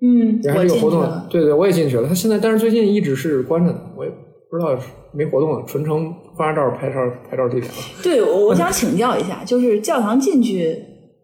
[0.00, 2.06] 嗯，然后我有活动对对，我也进去了。
[2.06, 4.10] 它现在，但是最近一直是关着的，我也
[4.48, 4.78] 不知道
[5.12, 6.96] 没活动了，纯成发照、拍照、
[7.30, 7.78] 拍照地点了。
[8.02, 10.76] 对，我我想请教一下，就是教堂进去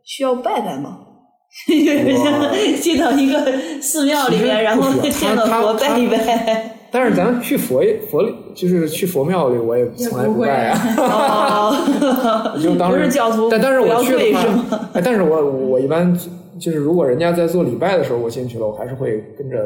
[0.05, 0.99] 需要拜拜吗？
[1.67, 6.75] 就是像 进到一个寺庙里面，然后见到佛拜一拜。
[6.91, 10.79] 但是咱去佛佛，就是去佛庙里，我也从来不拜啊。
[10.97, 16.17] 哦，就当时不是教徒但但是我去的话，哎，但是我我一般
[16.59, 19.59] 就是如果人家在做礼拜的时候我进去了，我还是会跟着，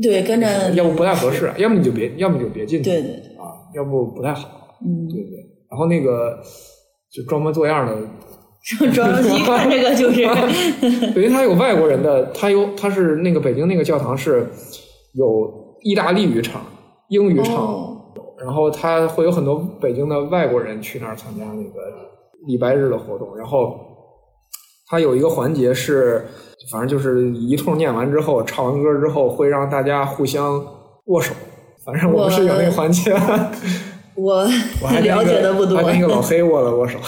[0.00, 4.48] 对，跟着要不不太合适，要么你就别，要么你就别进去，对对对，啊，要不不太好，
[4.84, 5.38] 嗯，对对。
[5.70, 6.38] 然后那个
[7.10, 7.96] 就装模作样的，
[8.92, 10.22] 装上去一看这个就是，
[11.16, 14.46] 因为他有外国人的，他有他是那个北京那个教堂是
[15.14, 16.62] 有意大利语场、
[17.08, 17.96] 英语场，哦，
[18.44, 21.80] 然后他会有很多北京的外国人去那儿参加那个
[22.46, 23.74] 礼拜日的活动，然后
[24.88, 26.24] 他有一个环节是，
[26.70, 30.62] 反正就是一通念完之后，唱完歌之后会让大家互相
[31.06, 31.34] 握手，
[31.84, 33.10] 反正我不是有那个环节，
[34.22, 34.46] 我
[34.82, 35.84] 我还了解的不多还。
[35.84, 36.98] 跟一个老黑握了握手，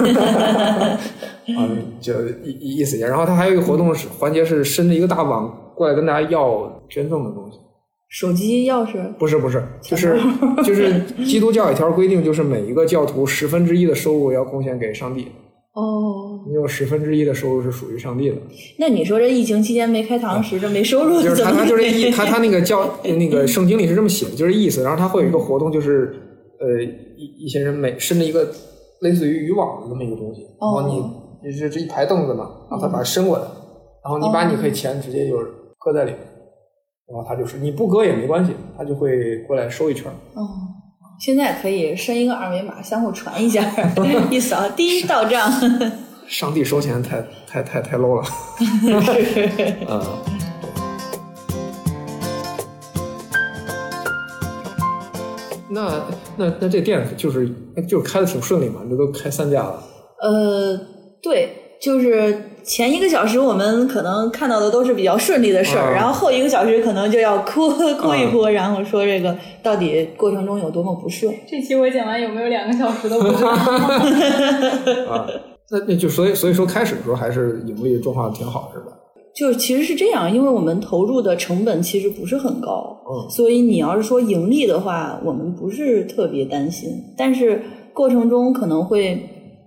[1.46, 2.12] 嗯，就
[2.44, 3.06] 意意意思一下。
[3.06, 7.58] 然后他还有一个活动是环节是伸着一个大网过来跟大家要捐赠的东西。
[8.08, 10.20] 手机钥匙，不是不是，就是
[10.64, 15.28] 就是基督教有一条规定，就是每一个教徒十分之一的收入要贡献给上帝，
[15.72, 18.36] 哦，你有十分之一的收入是属于上帝的。
[18.78, 21.42] 那你说这疫情期间没开堂时，这没收入就是？
[21.42, 24.82] 他他就是意他他那个教那个圣经里是这么写的，就是意思。
[24.82, 26.14] 然后他会有一个活动，就是
[26.62, 26.82] 呃
[27.16, 28.48] 一一些人每伸了一个
[29.00, 30.82] 类似于渔网的那么一个东西，然后
[31.42, 33.44] 你就是这一排凳子嘛，然后他把它伸过来，
[34.04, 36.20] 然后你把你可以钱直接就是搁在里面，
[37.08, 40.10] 然后他就是你不搁也没关系，他就会过来收一圈。
[40.34, 40.48] 哦，
[41.18, 43.68] 现在可以伸一个二维码，相互传一下，
[44.30, 45.50] 一扫，第一到账。
[46.28, 48.24] 上帝收钱太太太太 low 了。
[49.90, 50.00] 嗯，
[55.72, 56.04] 那
[56.36, 57.48] 那那这店就是
[57.88, 59.82] 就是开的挺顺利嘛，这都开三家了。
[60.20, 60.78] 呃，
[61.22, 61.48] 对，
[61.80, 71.34] 就是前一个小时我们可能看到的都是比较顺利的事儿，然后后一个小时可能就要哭 哭一哭，然后说这个到底过程中有多么不顺。
[71.48, 73.50] 这期我讲完有没有两个小时都不知道。
[75.10, 75.26] 啊，
[75.70, 78.92] 那那就所以所以说开始的时候还是盈利状况挺好，是吧？
[79.34, 86.90] 就其实是这样，因为我们投入的成本其实不是很高，嗯，所以你要是说盈利的话，我们不是特别担心。
[87.16, 87.62] 但是
[87.94, 89.18] 过程中可能会，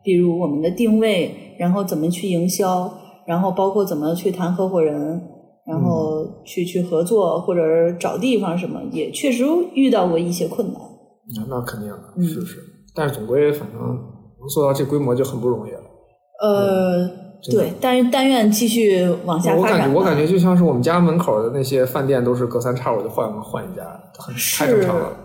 [0.03, 2.93] 比如我们的定位，然后怎么去营销，
[3.25, 5.19] 然后包括怎么去谈合伙人，
[5.65, 10.79] 然后去去合作或者找地方什么，也确实遇到过一些困难。
[11.35, 12.59] 那那肯定的，是是。
[12.93, 15.81] 但是总归反正能做到这规模就很不容易了。
[16.43, 17.24] 呃。
[17.51, 19.71] 对，但是但愿继续往下发展。
[19.71, 23.83] 我感觉我感觉就像是我们家门口的那些饭店，都是隔三差五就换换一家，
[24.17, 25.15] 很太正常了。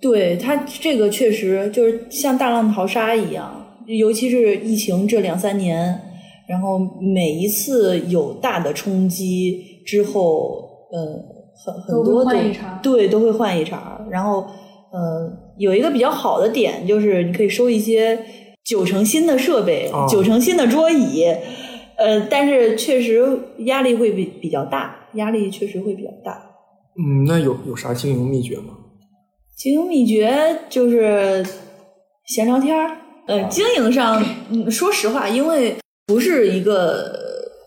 [0.00, 3.50] 对它这个确实就是像大浪淘沙一样，
[3.86, 5.98] 尤其是疫情这两三年，
[6.48, 11.16] 然后每一次有大的冲击之后，呃，
[11.64, 12.30] 很很多都
[12.82, 14.00] 对都会换一茬。
[14.10, 14.46] 然后
[14.90, 18.18] 呃，有一个比较好的点就是你可以收一些
[18.70, 21.24] 九成新的设备，九成新的桌椅。
[21.98, 26.40] 呃，但是确实压力会比比较大，压力确实会比较大。
[26.96, 28.74] 嗯，那有有啥经营秘诀吗？
[29.56, 30.32] 经营秘诀
[30.68, 31.44] 就是
[32.26, 32.96] 闲聊天儿。
[33.26, 34.22] 呃，经营上，
[34.70, 37.12] 说实话，因为不是一个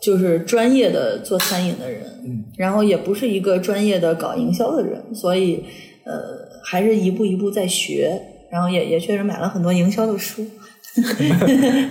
[0.01, 5.63] 就是专业的做餐饮的人，嗯，然后也不是一个专业的搞营销的人，所以
[6.05, 6.13] 呃，
[6.63, 10.43] 还是一步一步在学，然后也也确实买了很多营销的书。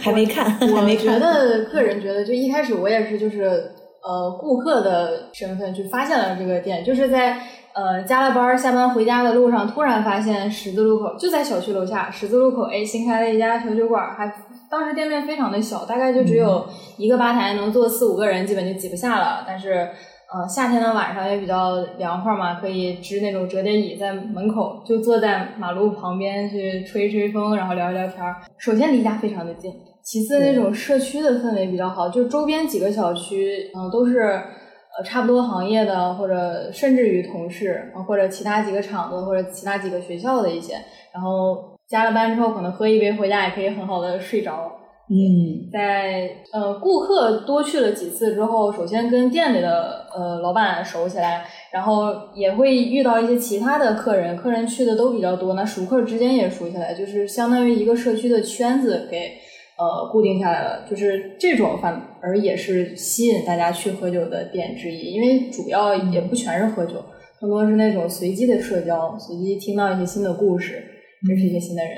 [0.00, 1.14] 还没看，还没看。
[1.14, 7.38] 我觉得个人觉得，就一开始我也是，就是呃，顾客的身份去发现了这个店，就是在
[7.74, 14.32] 呃加了班下班回家的路上，突然发现十字路口就在小区楼下，十字路口哎新开了一家小酒馆，还
[14.70, 19.88] 当时店面非常的小，大概就只有一个吧台能坐四五个人，基本就挤不下了，但是。
[20.34, 28.16] 呃，夏天的晚上也比较凉快嘛，可以支那种折叠椅在门口，就坐在马路旁边去吹吹风，然后聊一聊天。
[28.56, 29.70] 首先离家非常的近，
[30.02, 40.76] 其次那种社区的氛围比较好，就周边几个小区，嗯，都是呃差不多行业的，或者甚至于同事，或者其他几个厂子或者其他几个学校的一些，
[41.12, 44.78] 然后加了班之后可能喝一杯回家也可以很好的睡着。
[45.14, 59.32] 嗯，在呃顾客多去了几次之后，首先跟店里的呃老板熟起来，然后也会遇到一些其他的客人，客人去的都比较多，那熟客之间也熟起来，就是相当于一个社区的圈子给
[59.76, 67.04] 呃固定下来了，就是这种反而也是吸引大家去喝酒的点之一，因为主要也不全是喝酒，
[67.38, 70.82] 更多是那种随机的社交，随机听到一些新的故事，
[71.28, 71.92] 认识一些新的人。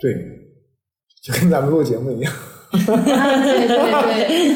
[0.00, 0.12] 对，
[1.22, 2.32] 就跟咱们录节目一样。
[2.84, 2.94] 对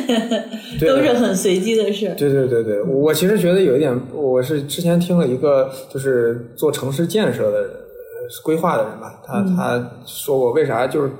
[0.07, 2.15] 对对，都是很随机的事。
[2.19, 7.69] 对对对对，我其实觉得有一点，我是之前听了一个就是做城市建设的
[8.45, 11.11] 规划的人吧，他他说过为啥就是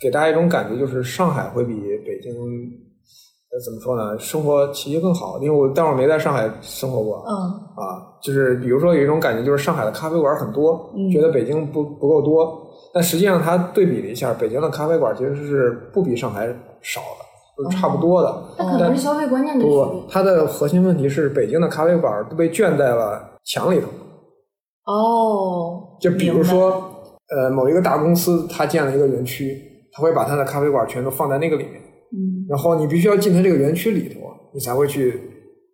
[0.00, 1.74] 给大家一种感觉，就是上海会比
[2.04, 5.38] 北京呃怎么说呢，生活气息更好。
[5.42, 7.34] 因为我待会儿没在上海生活过，嗯
[7.76, 12.69] 啊，就是比如说有一种感觉，就是上海的咖啡馆很多，觉得北京不不够多。
[12.92, 16.46] 但实际上，他对比了一下，北京的咖啡馆其实是不比上海
[16.80, 18.42] 少的，都差不多的。
[18.58, 19.76] 那可能是消费观念的区别。
[19.76, 23.86] 不，它的核心问题是北京的咖啡馆都被圈在了墙里头。
[24.86, 25.98] 哦。
[26.00, 26.90] 就比如说，
[27.28, 29.56] 呃，某一个大公司，他建了一个园区，
[29.92, 31.74] 他会把他的咖啡馆全都放在那个里面。
[32.12, 32.46] 嗯。
[32.48, 34.20] 然后你必须要进他这个园区里头，
[34.52, 35.20] 你才会去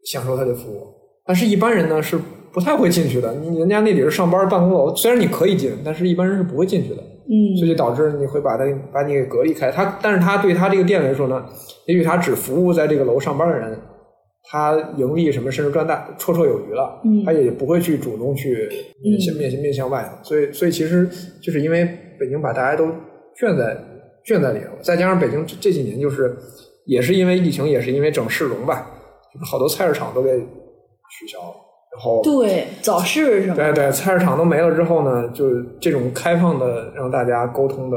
[0.04, 0.86] 享受他的服务。
[1.24, 2.18] 但是一般人呢是。
[2.56, 7.02] 不太会进去的，你人家那里是上班办公楼，虽然你可以进，但是一般人是不会进去的。
[7.28, 9.70] 嗯，所以导致你会把他把你给隔离开。
[9.70, 11.44] 他，但是他对他这个店来说呢，
[11.84, 13.78] 也许他只服务在这个楼上班的人，
[14.44, 16.98] 他盈利什么甚至赚大绰绰有余了。
[17.04, 18.66] 嗯，他也不会去主动去
[19.04, 20.10] 面向面向面向外。
[20.22, 21.06] 所以，所以其实
[21.42, 21.84] 就是因为
[22.18, 22.86] 北京把大家都
[23.36, 23.76] 圈在
[24.24, 26.34] 圈在里头，再加上北京这几年就是
[26.86, 28.90] 也是因为疫情，也是因为整市容吧，
[29.34, 31.65] 就是好多菜市场都给取消了。
[31.98, 33.54] 后对早市是吗？
[33.54, 37.96] 对对，菜市场都没了之后呢，就这种开放的让大家沟通的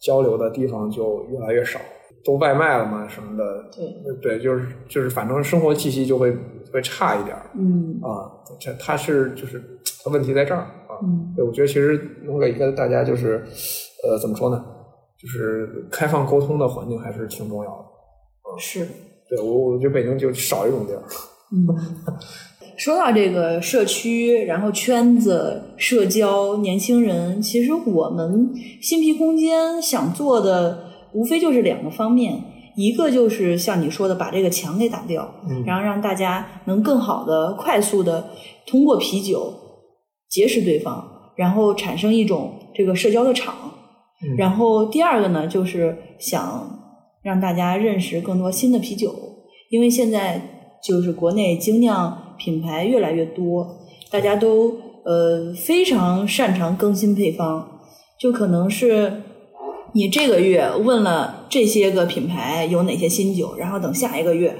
[0.00, 1.78] 交流的地方就越来越少，
[2.24, 3.64] 都外卖了嘛什么的。
[3.74, 6.36] 对对，就是就是，反正生活气息就会
[6.72, 7.36] 会差一点。
[7.54, 9.62] 嗯啊，这他是就是
[10.04, 10.98] 他问题在这儿啊。
[11.02, 13.42] 嗯，对，我觉得其实能给一个大家就是
[14.04, 14.64] 呃怎么说呢，
[15.18, 18.58] 就是开放沟通的环境还是挺重要的。
[18.58, 18.86] 是，
[19.28, 21.02] 对我我觉得北京就少一种地儿。
[21.52, 21.66] 嗯。
[22.82, 32.42] 说到这个社区，然后圈子、社交、年轻人，其实我们新皮空间想做的无非就是两个方面，
[32.74, 38.30] 一个就是像你说的，把这个墙给打掉，嗯然后让大家能更好的、快速的
[38.66, 39.54] 通过啤酒
[40.28, 43.54] 结识对方，然后产生一种这个社交的场。
[44.24, 46.68] 嗯然后第二个呢，就是想
[47.22, 49.14] 让大家认识更多新的啤酒，
[49.70, 50.42] 因为现在
[50.82, 53.78] 就是国内精酿品牌越来越多，
[54.10, 57.80] 大家都呃非常擅长更新配方，
[58.18, 59.22] 就可能是
[59.92, 64.56] 你这个月问了这些个品牌有哪些新酒，然后等下一个月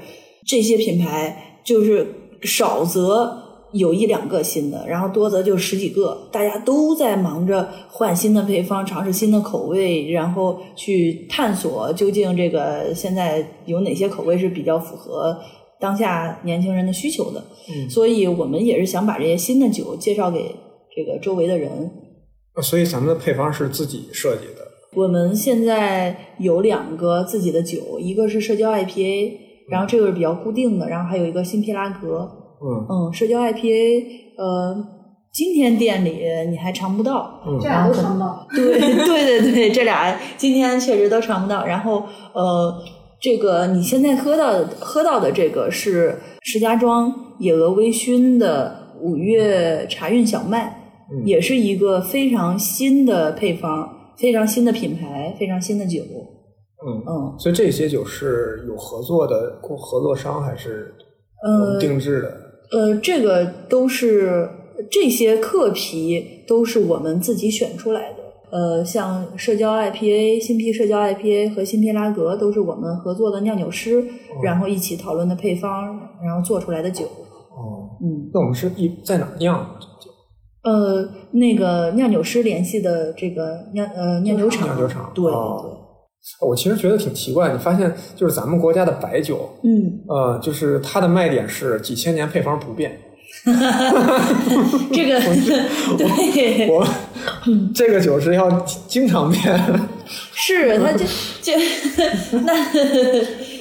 [0.47, 2.07] 这些品牌就是
[2.43, 3.37] 少则
[3.73, 15.37] 有一两个新的，然后多则就十几个，大家都在忙着换新的配方，尝试新的口味，然后去探索究竟这个现在有哪些口味是比较符合
[15.83, 17.43] 当下年轻人的需求的。
[17.69, 20.55] 嗯所以我们也是想把这些新的酒介绍给
[20.97, 21.91] 这个周围的人。
[22.63, 24.63] 所以咱们的配方是自己设计的。
[24.95, 29.33] 我们现在有两个自己的酒，一个是社交 IPA，
[29.71, 32.31] 然后这个是比较固定的，然后还有一个新皮拉格。
[32.61, 34.05] 嗯嗯，社交 IPA，
[34.37, 34.77] 呃，
[35.33, 37.41] 今天店里你还尝不到。
[37.47, 38.47] 嗯这俩都尝不到。
[38.55, 41.65] 对对对对，这俩今天确实都尝不到。
[41.65, 42.03] 然后
[42.35, 42.75] 呃，
[43.23, 50.77] 这个你现在喝到喝到的这个是石家庄野鹅微醺的五月茶韵小麦，
[51.13, 56.03] 嗯也是一个非常新的配方，非常新的品牌，非常新的酒。
[56.85, 60.93] 嗯，嗯所以这些酒是有合作的合作商还是
[61.45, 62.37] 我们呃定制的？
[62.73, 64.49] 呃，这个都是
[64.91, 68.22] 这些客啤都是我们自己选出来的。
[68.53, 74.05] 呃，像社交 IPA、新批社交 IPA 和新批拉格都是我们合作的酿酒师，
[74.43, 75.71] 然后一起讨论的配方，
[76.23, 77.07] 然后做出来的酒。
[77.07, 79.67] 哦，嗯，那我们是一在哪儿酿？
[80.65, 85.79] 呃，那个酿酒师联系的这个酿呃酿酒厂，酿酒厂对哦
[86.47, 92.97] 我其实觉得挺奇怪，你发现就是咱们国家的白酒，嗯，呃，就是它的卖点是几千年配方不变。
[94.93, 95.21] 这个
[95.99, 96.87] 对，我
[97.75, 98.51] 这个酒是要
[98.87, 99.43] 经常变。
[100.35, 101.05] 是它这
[101.41, 101.57] 这
[102.41, 102.73] 那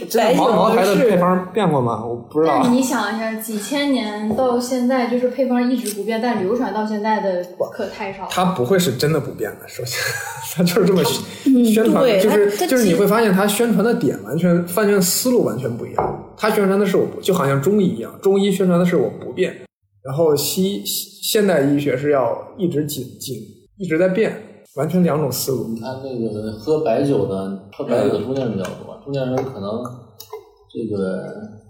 [0.10, 2.04] 这白酒茅台是配方变过吗？
[2.04, 2.74] 我不知道但。
[2.74, 8.30] 你想一下，几千年到现在，就是配方一直不变，但流传到现在的可太少了。
[8.32, 10.00] 它不会是真的不变的，首先，
[10.56, 16.24] 它就是这么宣传就是就是你其会发现它宣传的点完全、完全思路完全不一样。
[16.36, 19.56] 它宣传的是我不，就好像中医一样，中医宣传的是我不变，
[20.04, 23.38] 然后西西现代医学是要一直紧紧
[23.78, 24.36] 一直在变，
[24.76, 25.68] 完全两种思路。
[25.74, 29.84] 你看那个喝白酒的，喝白酒的中年人比较多，中年人可能
[30.74, 31.28] 这个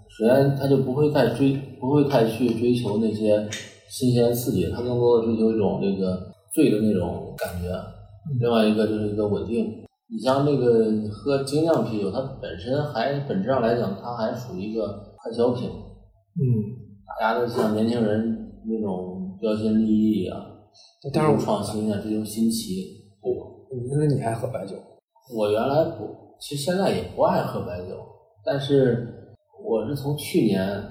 [0.08, 3.48] 首先他就不会太追，不会太去追求那些
[3.90, 7.68] 新鲜刺激，他更多的追求一种那个醉的那种感觉。
[8.40, 9.66] 另外一个就是一个稳定。
[10.14, 16.44] 你像那个喝精酿啤酒，它本身还本质上来讲，它还属于一个快消品，嗯，
[17.20, 20.38] 大家都像年轻人那种标新立异啊，
[21.12, 23.52] 但是创新啊，追求新奇不。
[23.96, 24.76] 那你还喝白酒？
[25.34, 26.08] 我原来不，
[26.40, 27.96] 其实现在也不爱喝白酒，
[28.44, 30.82] 但是我是从去年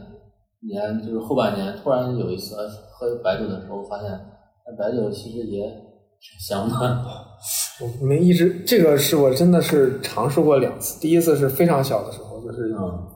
[0.61, 2.55] 年就是后半年，突然有一次
[2.93, 7.05] 喝白酒的时候，发现那白酒其实也挺香的。
[7.99, 13.07] 我没一直这个是我真的是尝试过两次，第一次是非常小的时候，就是嗯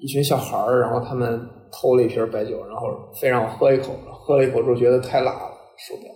[0.00, 1.40] 一群小孩儿，然后他们
[1.72, 5.50] 偷了一瓶白酒，然后非让我喝一口，喝了一口之后觉得太辣了，
[5.88, 6.10] 受不了。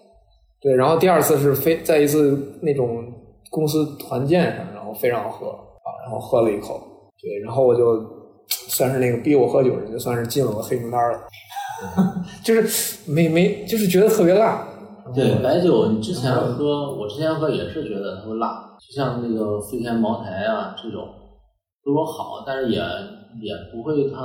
[0.61, 3.03] 对，然后第二次是非在一次那种
[3.51, 6.81] 公司团建上，然后非让我喝啊，然后喝了一口，
[7.21, 8.05] 对，然后我就
[8.49, 11.21] 算是那个逼我喝酒人，就算是进了我黑名单了，
[12.45, 14.66] 就是没没就是觉得特别辣。
[15.14, 21.07] 对，白酒你之前喝，我之前喝也是觉得它会辣，就像那个飞天茅台啊这种，
[21.85, 24.19] 对我好，但是也也不会它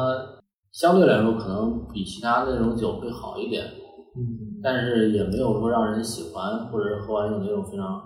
[0.71, 3.65] 相对来说可能比其他那种酒会好一点。
[4.13, 8.01] 嗯，但是也没有说让人喜欢，或者是喝完有那种非常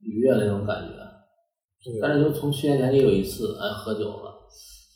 [0.00, 0.90] 愉悦的那种感觉。
[2.00, 4.32] 但是就从去年年底有一次，哎，喝酒了，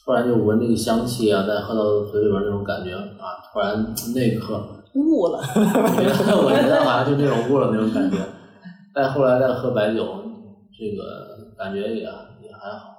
[0.02, 4.58] 突然就闻那个香气啊，再喝到嘴里边那种感觉啊，突然 那一刻，
[4.94, 5.38] 悟了。
[5.38, 8.16] 我觉得我觉得好像就那种悟了那种感觉。
[8.94, 10.02] 但后来再喝白酒，
[10.76, 12.97] 这个感觉也也还好。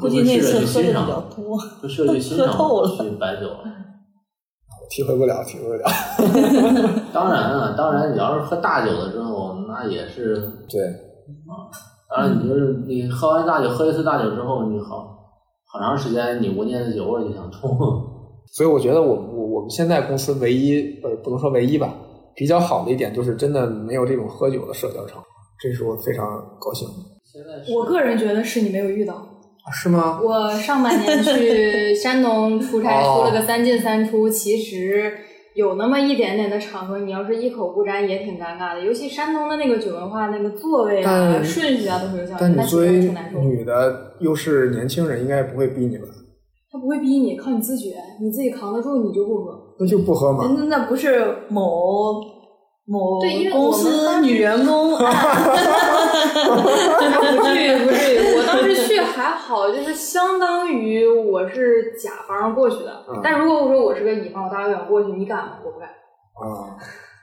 [0.00, 1.58] 估计那次喝的比较多。
[1.82, 3.64] 就试着去欣赏 喝透了去白酒了。
[4.90, 5.84] 体会不了，体会不了。
[7.14, 10.36] 当然啊，当然你要是喝大酒了之后，那也是
[10.68, 10.84] 对
[11.48, 11.72] 啊，
[12.10, 15.16] 当然，你就是你喝完大酒，喝一次大酒之后，你好
[15.72, 17.68] 好长时间你闻见的酒味儿就想吐。
[18.52, 21.94] 所以我觉得我我我们现在公司唯一呃不能说唯一吧，
[22.34, 25.22] 比较好的一点就是真的没有这种喝酒的社交场，
[25.58, 26.26] 这是我非常
[26.60, 26.94] 高兴的。
[27.24, 29.26] 现在我个人觉得是你没有遇到。
[29.64, 30.20] 啊是吗？
[30.22, 35.12] 我上半年去山东出差，哦出了个三进三出，其实
[35.54, 38.84] 有那么一点点的场合，你要是一口不沾也挺尴尬的。
[38.84, 43.44] 尤其山东的那个酒文化，那个座位啊、但顺序啊都是有讲究，但你那其实作为挺难受的。
[43.44, 46.08] 女的，又是年轻人，应该不会逼你吧？
[46.72, 49.58] 他不会逼你，靠你自觉，你自己扛得住，你就不喝。
[49.78, 50.44] 那就不喝嘛。
[50.56, 52.20] 那那不是某
[52.86, 55.14] 某对因为公司女员工案
[57.36, 58.36] 不至于，不至于。
[58.36, 62.90] 我当时去还好，就是相当于我是甲方过去的。
[63.08, 65.52] 嗯但如果我说我是个乙方，我大老远过去，你敢吗？
[65.64, 65.88] 我不敢。
[65.88, 66.76] 啊，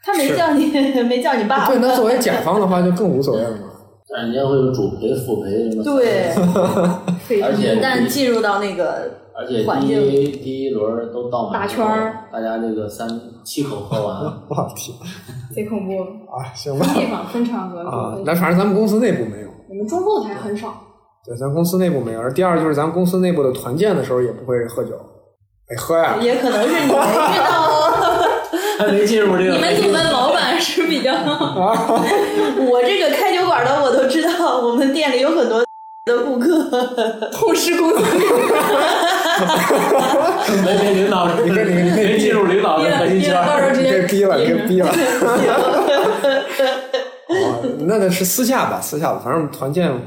[0.06, 0.72] 他没是叫你
[1.04, 3.58] 没叫你爸爸对，那作为甲方的话就更无所谓了嘛。
[4.12, 5.84] 但人家会有主陪、副陪什么。
[5.84, 6.32] 对，
[7.44, 13.08] 而且一旦进入到那个而且环境第一第一轮都倒满打圈儿，大家这个三
[13.46, 14.18] 七口喝完，
[14.50, 14.96] 我天
[15.56, 15.94] 贼恐怖。
[16.30, 19.50] 啊，行吧分地方分场合啊分，那反正咱们公司内部没有。
[19.70, 20.74] 我们中后台很少。
[21.26, 22.30] 对，咱公司内部没有。
[22.32, 24.92] 第二就是咱公司内部的团建的时候也不会喝酒，
[25.70, 27.70] 哎，喝呀，也可能是你没遇到。
[28.80, 29.54] 还没进入这个。
[29.56, 31.12] 你们组的老板是比较，
[32.72, 35.62] 我这个开酒馆的我都知道，我们店里有很多
[36.10, 36.47] 的顾客，
[37.34, 37.95] 后师公司
[40.66, 43.34] 没没领导，你可以你可以没进入领导的核心圈
[43.74, 44.89] 你接给逼了，你给逼了。
[47.30, 49.97] 哦，那个是私下吧，私下吧，反正团建我，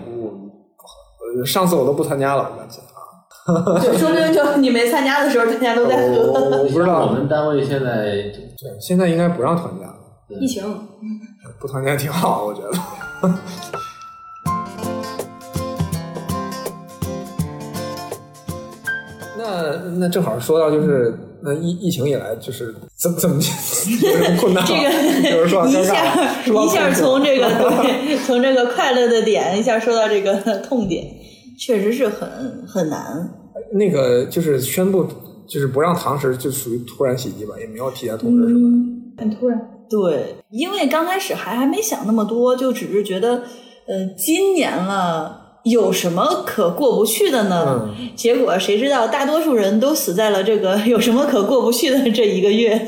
[1.38, 2.80] 呃上次我都不参加了，我感觉
[3.44, 6.32] 啊，就说明就你没参加的时候，大家都在喝。
[6.32, 9.94] 我我不知道我，们单位现在对，现在应该不让团建了，
[10.40, 10.62] 疫情，
[11.60, 12.72] 不团建挺好，我觉得。
[19.84, 24.68] 那那正好说到就是那疫疫情以来就是怎怎么有困难吗？
[24.68, 25.80] 这个有人说一下
[26.44, 27.48] 一下从这个
[27.82, 31.04] 对，从这个快乐的点一下说到这个痛点，
[31.58, 32.28] 确实是很
[32.66, 33.28] 很难。
[33.72, 35.06] 那个就是宣布
[35.48, 38.70] 就是不让堂食，就属于突然袭击吧，也没有提前通知什么？
[39.18, 39.60] 很突然。
[39.90, 43.42] 对，因为刚开始还还没想那么多，就只是觉得，
[43.86, 45.41] 呃，今年了。
[45.64, 47.90] 有什么可过不去的呢？
[47.98, 52.78] 嗯结果谁知道，大多数人都死在了这个 有什么可过不去的这一个月。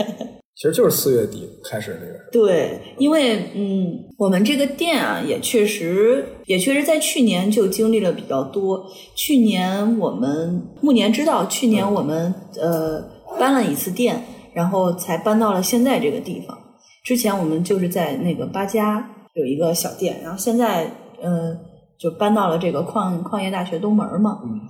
[0.56, 2.46] 其实就是四月底开始这个。
[2.46, 8.84] 对，因为嗯，我们这个店啊，也确实也确实在去年就经历了比较多。
[9.16, 13.02] 去年我们暮年知道，去年我们呃
[13.38, 16.56] 搬了一次店，然后才搬到了现在这个地方。
[17.02, 20.88] 之前我们就是在那个八家有一个小店，然后现在
[21.20, 21.56] 呃
[22.04, 24.38] 就搬到了这个矿矿业大学东门嘛。
[24.44, 24.60] 嗯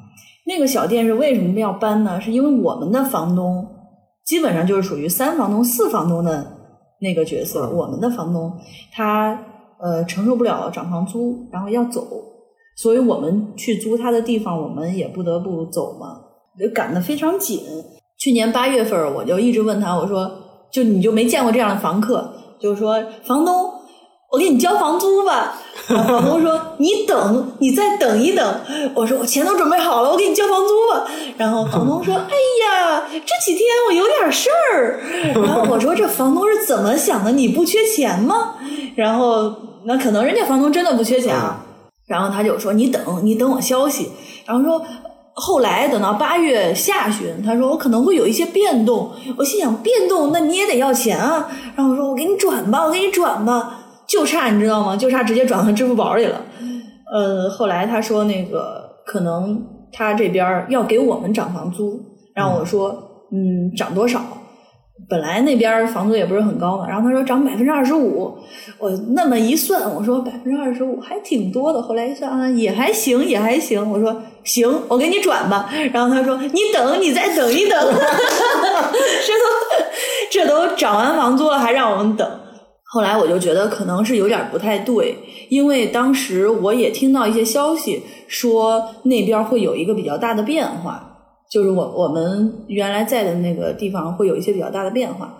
[0.46, 2.20] 那个小店是为什么要搬呢？
[2.20, 3.66] 是因为我们的房东
[4.26, 6.46] 基本上就是属于三房东、四房东的
[7.00, 7.66] 那个角色。
[7.66, 8.52] 嗯我们的房东
[8.92, 9.42] 他
[9.80, 12.06] 呃承受不了涨房租，然后要走，
[12.76, 16.20] 所以我们去租他的地方，我们也不得不走嘛，
[16.60, 17.60] 就赶得非常紧。
[18.18, 20.30] 去年八月份，我就一直问他，我说，
[20.70, 22.30] 就你就没见过这样的房客，
[22.60, 23.70] 就是说房东，
[24.30, 25.54] 我给你交房租吧。
[26.08, 28.60] 房东说：“你等，你再等一等。”
[28.94, 31.06] 我说：“我钱都准备好了，我给你交房租吧。”
[31.36, 35.00] 然后房东说：“哎呀，这几天我有点事儿。
[35.34, 37.32] ”然后我说：“这房东是怎么想的？
[37.32, 38.54] 你不缺钱吗？”
[38.96, 39.54] 然后
[39.84, 41.64] 那可能人家房东真的不缺钱啊。
[42.06, 44.10] 然后他就说：“你等，你等我消息。”
[44.46, 44.84] 然后说。
[45.36, 49.10] 后来等到八月下旬，他说我可能会有一些变动。
[49.36, 51.50] 我心想变动，那你也得要钱啊。
[51.74, 53.80] 然后我说我给你转吧，我给你转吧。
[54.14, 54.96] 就差你知道吗？
[54.96, 56.40] 就差直接转到支付宝里了。
[57.12, 59.60] 呃，后来他说那个可能
[59.92, 62.00] 他这边要给我们涨房租，
[62.32, 62.96] 然后我说
[63.32, 64.20] 嗯涨多少？
[65.10, 68.38] 本来那边房租也不是很高嘛，然后他说涨百分之二十五，
[68.78, 71.82] 我那么一算，我说百分之二十五还挺多的。
[71.82, 73.90] 后来一算啊，也还行，也还行。
[73.90, 75.68] 我说行，我给你转吧。
[75.92, 77.76] 然后他说你等，你再等一等。
[79.26, 79.44] 这都
[80.30, 82.40] 这都涨完房租了，还让我们等。
[82.94, 85.16] 后来我就觉得可能是有点不太对，
[85.48, 91.16] 因为当时我也听到一些消息说那边会有一个比较大的变化，
[91.50, 95.34] 就是我我们原来在的那个地方会有一些比较大的变化，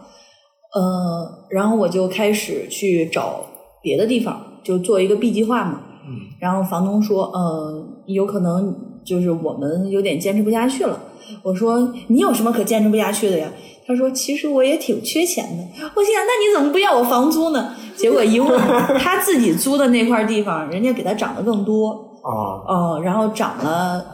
[0.75, 3.47] 呃，然后我就开始去找
[3.81, 5.81] 别的地方，就做一个 B 计划嘛。
[6.09, 6.35] 嗯。
[6.41, 8.75] 然后房东说，呃，有可能
[9.05, 10.99] 就是我们有点坚持不下去了。
[11.45, 13.53] 我说你有什么可坚持不下去的呀？
[13.87, 15.63] 他说其实我也挺缺钱的。
[15.95, 17.75] 我心想那你怎么不要我房租呢？
[17.97, 18.59] 结果一问，
[18.99, 22.19] 他自己租的那块地方，人家给他涨得更多。
[22.23, 24.05] 啊，哦，然后涨了，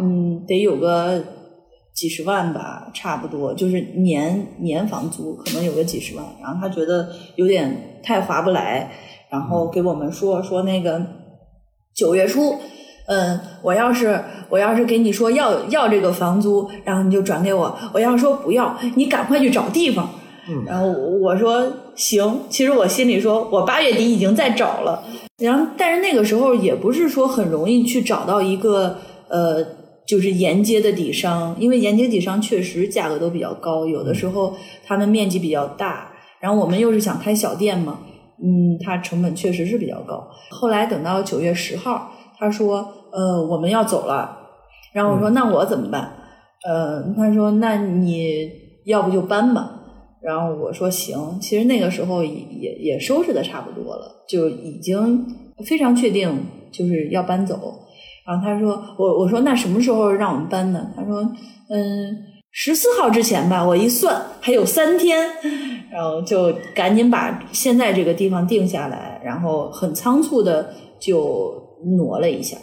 [0.00, 1.22] 嗯，得有个
[1.92, 8.90] 几十万吧，差不多就是年年房租可能有个几十万，然后他觉得有点太划不来，
[9.28, 11.04] 然后给我们说说那个
[11.94, 12.54] 九月初。
[13.10, 20.08] 嗯，我要是我要是给你说要要这个房租，然后你就转给我；我要说不要，你赶快去找地方。
[20.48, 22.42] 嗯，然后我说行。
[22.48, 25.02] 其实我心里说，我八月底已经在找了。
[25.38, 28.98] 然后，但是那个时候也不是说很容易去找到一个
[29.28, 29.60] 呃，
[30.06, 34.54] 就是沿街的底商，因为沿街底商确实价格都比较高，有的时候
[34.86, 37.98] 他们面积比较大，然后我们又是想开小店嘛，
[38.40, 40.28] 嗯，它成本确实是比较高。
[40.50, 42.94] 后来等到九月十号，他说。
[43.12, 44.36] 呃，我们要走了，
[44.92, 46.12] 然后我说那我怎么办？
[46.66, 48.50] 呃，他说那你
[48.84, 49.76] 要不就搬吧。
[50.22, 51.38] 然后我说行。
[51.40, 55.26] 其实那个时候也也也收拾的差不多了，就已经
[55.66, 56.30] 非常确定
[56.70, 57.58] 就是要搬走。
[58.26, 60.90] 然后他说我我说那什么时候让我们搬呢？
[60.94, 61.22] 他说
[61.70, 62.16] 嗯
[62.52, 63.64] 十四号之前吧。
[63.64, 65.26] 我一算还有三天，
[65.90, 70.68] 然后就赶紧把现在这个地方定下来，然后很仓促的
[71.00, 71.54] 就
[71.96, 72.58] 挪了一下。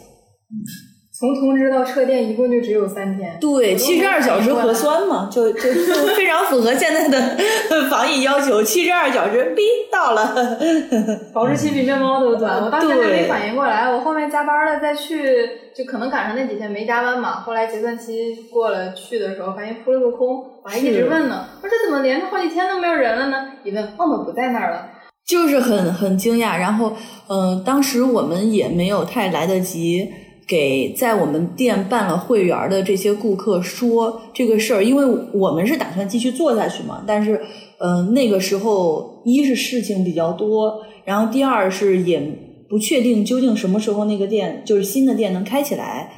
[1.19, 7.35] 从通知到撤店一共就只有三天，对，七十二小时核酸嘛，就就就 非常符合现在的
[7.89, 10.59] 防疫要求，七十二小时，哔到了，
[11.33, 12.63] 保质期比面包都短。
[12.63, 17.41] 我当时还没反应过来，我后面加班了再去，就可能赶上那几天没加班嘛。
[17.41, 23.53] 后来结算期过了去的时候，发现扑了个空，我还一直问呢，我说这怎么连着好几天都没有人了呢？
[23.63, 24.87] 一问，澳门不在那儿了，
[25.25, 26.59] 就是很很惊讶。
[26.59, 26.93] 然后，
[27.27, 30.07] 嗯，当时我们也没有太来得及。
[30.47, 37.03] 给在我们店办了会员的这些顾客说这个事儿，因为我们是打算继续做下去嘛。
[37.05, 37.41] 但是，
[37.79, 42.21] 嗯，那个时候一是事情比较多，然后第二是也
[42.69, 46.09] 不确定究竟什么时候那个店就是新的店能开起来。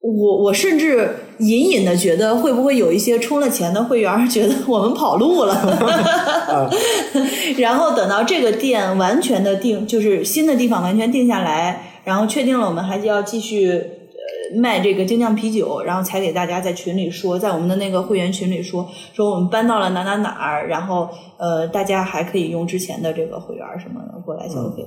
[0.00, 6.70] 我我甚至隐隐的觉得会不会有一些充了钱的会员觉得我们跑路了，
[7.58, 11.95] 然后等到这个店完全的定，就是新的地方完全定下来。
[12.06, 24.86] 然后确定了，我们还是要继续呃卖这个精酿啤酒，然后才给大家在群里说，在我们的那个会员群里说，说我们搬到了哪哪哪儿，然后呃大家还可以用之前的这个会员什么的过来消费。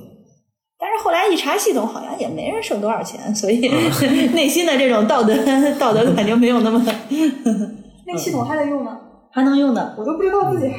[0.78, 3.68] 但是后来一查系统，好像也没人剩多少钱，所以
[4.32, 5.36] 内心的这种道德
[5.78, 6.82] 道德感就没有那么。
[8.08, 8.98] 那系统还得用吗？
[9.30, 10.72] 还能用的，我都不知道自己。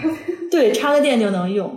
[0.50, 1.68] 对，插个电就能用。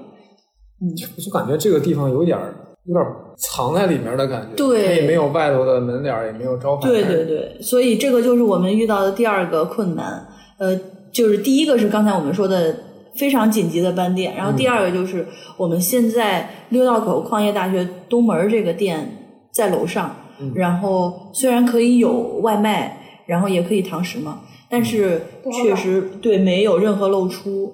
[0.80, 2.54] 嗯，我就感觉这个地方有点儿。
[2.86, 3.06] 有点
[3.38, 6.86] 藏在里面的感觉，对，也没有外头的门脸也没有招牌。
[6.88, 10.26] 对对对，所以这个就是我们遇到的第二个困难。
[10.58, 10.78] 呃，
[11.10, 12.76] 就是第一个是刚才我们说的
[13.16, 15.26] 非常紧急的搬店，然后第二个就是
[15.56, 19.08] 我们现在六道口矿业大学东门这个店
[19.54, 20.14] 在楼上，
[20.54, 22.12] 然后虽然可以有
[22.42, 25.22] 外卖，然后也可以堂食嘛，但是
[25.62, 27.72] 确实对没有任何露出。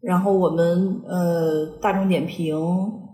[0.00, 2.56] 然后我们呃大众点评。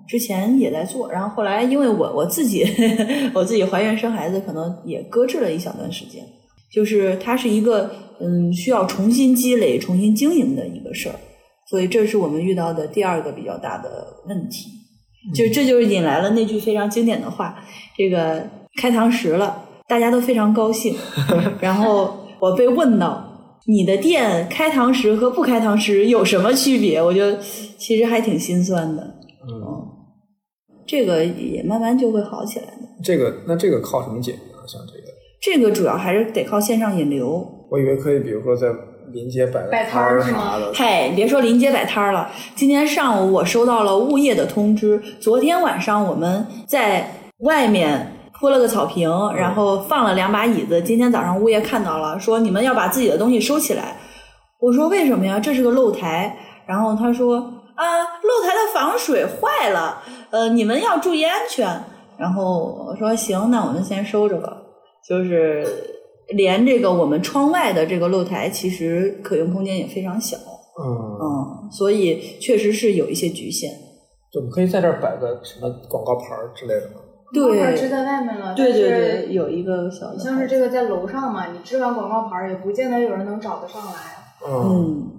[0.06, 2.64] 之前也在做，然后后来因为我我自己
[3.34, 6.22] 我自己怀孕生孩子，可能也搁置了一小段时间。
[6.72, 7.90] 就是它是一个
[8.20, 11.14] 嗯需要重新积累、重新经营的一个事儿，
[11.70, 14.68] 所以这是我们遇到的第二个比较大的问题。
[15.34, 17.56] 就这就是引来了那句非常经典的话：
[17.96, 18.44] 这个
[18.80, 20.94] 开堂食了，大家都非常高兴。
[21.60, 23.24] 然后我被问到
[23.66, 27.36] 你的店开堂食和不开堂食有什么区别，我就
[27.78, 29.02] 其实还挺心酸的。
[29.48, 29.85] 嗯。
[30.86, 32.82] 这个也慢慢就会好起来的。
[33.02, 34.62] 这个那这个靠什么解决啊？
[34.66, 37.46] 像这个，这个主要还是得靠线上引流。
[37.70, 38.68] 我以为可以，比如说在
[39.12, 40.72] 临街摆摆摊儿啥的。
[40.74, 47.10] 嘿，别说临街摆摊儿了，今天上午我收到了物业的通知，昨天晚上我们在
[47.40, 50.80] 外面铺了个草坪，然后放了两把椅子。
[50.82, 53.96] 今天早上物业看到了，说你们要把自己的东西收起来。
[54.60, 55.38] 我说为什么呀？
[55.38, 56.36] 这是个露台。
[56.66, 57.52] 然后他说。
[57.76, 61.68] 啊，露台的防水坏了，呃，你们要注意安全。
[62.18, 64.56] 然后我说行，那我们先收着吧。
[65.06, 65.64] 就是
[66.30, 70.36] 连这个我们窗外的这个露台，其实可用空间也非常小。
[70.78, 70.84] 嗯
[71.20, 73.70] 嗯，所以确实是有一些局限。
[74.32, 77.00] 就可以在这儿摆个什么广告牌之类的吗？
[77.32, 78.54] 对，支在外面了。
[78.54, 80.12] 对对对，有一个小。
[80.12, 83.92] 你像是这个在楼上嘛，你支完广告牌，也不见得有人能找得上来。
[84.48, 85.15] 嗯。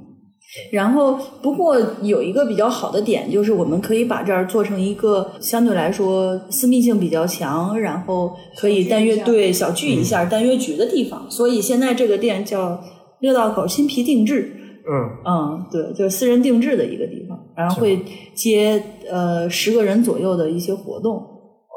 [0.71, 11.25] 然后，不过有一个比较好的点，就是我们可以把这儿做成一个相对来说私密性比较强，然后可以单约对小聚一下、单约局的地方。
[11.29, 12.79] 所以现在这个店叫
[13.19, 14.53] 六道口新皮定制。
[14.89, 17.99] 嗯嗯，对，就是私人定制的一个地方，然后会
[18.33, 18.81] 接
[19.11, 21.15] 呃十个人左右的一些活动。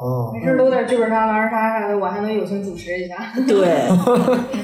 [0.00, 3.32] 哦，没事搂点剧本杀、狼人杀啥的，我还能友情主持一下。
[3.46, 3.88] 对。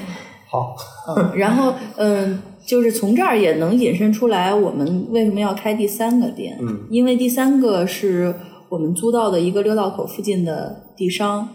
[0.49, 0.73] 好，
[1.13, 6.57] 嗯，然后嗯，就是从这儿也能引申出来，我们为什么要开第三个店？
[6.61, 8.35] 嗯，因为第三个是
[8.69, 11.47] 我们租到的一个六道口附近的地商，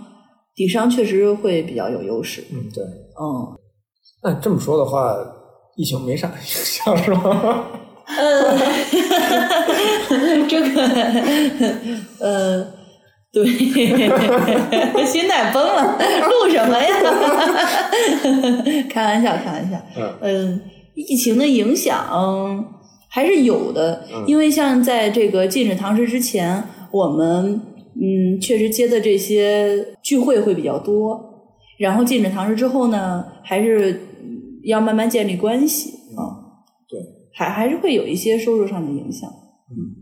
[0.55, 2.43] 地商确实会比较有优势。
[2.53, 3.57] 嗯，对，嗯，
[4.23, 5.15] 那这么说的话，
[5.77, 7.67] 疫情没啥影响是吗？
[8.05, 8.59] 呃，
[10.49, 10.83] 这个，
[12.21, 12.67] 呃，
[13.33, 13.47] 对，
[15.07, 15.99] 心态崩了，
[16.29, 16.89] 录什么呀？
[18.91, 19.79] 开玩笑，开玩笑。
[19.97, 20.61] 嗯嗯，
[20.95, 22.65] 疫情的影响
[23.09, 27.61] 还是有的，因为像在这个禁止堂食之前，我们
[28.01, 31.21] 嗯确实接的这些聚会会比较多，
[31.79, 34.01] 然后禁止堂食之后呢，还是
[34.65, 35.91] 要慢慢建立关系。
[36.17, 36.41] 啊。
[36.89, 36.99] 对，
[37.35, 39.29] 还还是会有一些收入上的影响。
[39.71, 40.01] 嗯。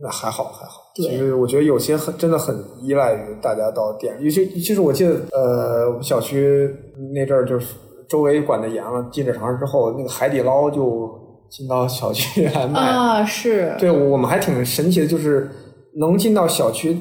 [0.00, 1.06] 那还好还好，对。
[1.06, 6.68] 其实我觉得有些很真的很依赖于大家到店，尤其其实我记得呃，我们小区
[7.14, 7.76] 那阵儿就是
[8.08, 11.10] 周围管的严了，禁止尝试之后，那个海底捞就
[11.50, 12.80] 进到小区来卖。
[12.80, 15.50] 啊，是，对，我们还挺神奇的，就是
[15.98, 16.98] 能进到小区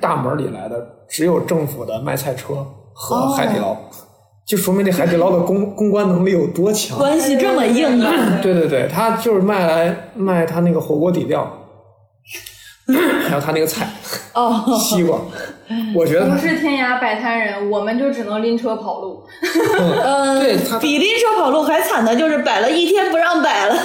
[0.00, 3.76] 大门里来的，只有政府的卖菜车和海底捞，
[4.46, 6.98] 就说明这海底捞的公 公关能力有多强。
[6.98, 8.40] 关系这么硬啊！
[8.42, 11.50] 对对对，他就是卖来卖他那个火锅底料，
[12.92, 13.88] 还有他那个菜
[14.34, 15.18] 哦， 西瓜，
[15.94, 19.22] 我觉得不是天涯摆摊人，我们就只能拎车跑路。
[20.04, 23.76] 嗯， 对 他比拎车跑路还惨的就是摆了一天不让摆了。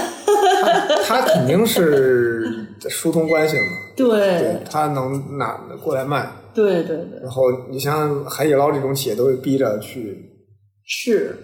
[1.05, 3.63] 他肯定是疏通关系嘛，
[3.95, 10.17] 对对他能拿过来卖，对对对，然后你像海底捞这种企业都会逼着去，
[10.85, 11.37] 是。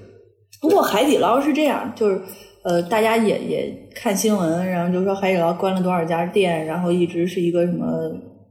[0.62, 2.22] 不过海底捞是这样，就是
[2.64, 7.86] 呃，大家也也看新闻，然后就说海底捞关了多少家店，然后一直是一个什么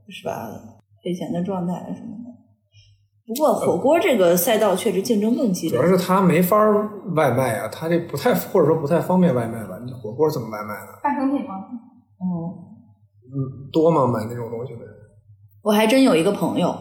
[0.09, 0.51] 是吧
[1.03, 2.31] 赔钱的状态什么的。
[3.27, 6.57] 不过火锅这个赛道确实竞争更激烈主要，是他没法
[7.15, 9.79] 外卖啊，他这不太或者说不太方便外卖吧？
[9.85, 10.99] 你火锅怎么外卖呢？
[11.03, 11.55] 半成品吗？
[12.21, 12.67] 嗯。
[13.33, 14.09] 嗯，多吗？
[14.09, 14.89] 买那种东西的人？
[15.63, 16.77] 我还真有一个朋友，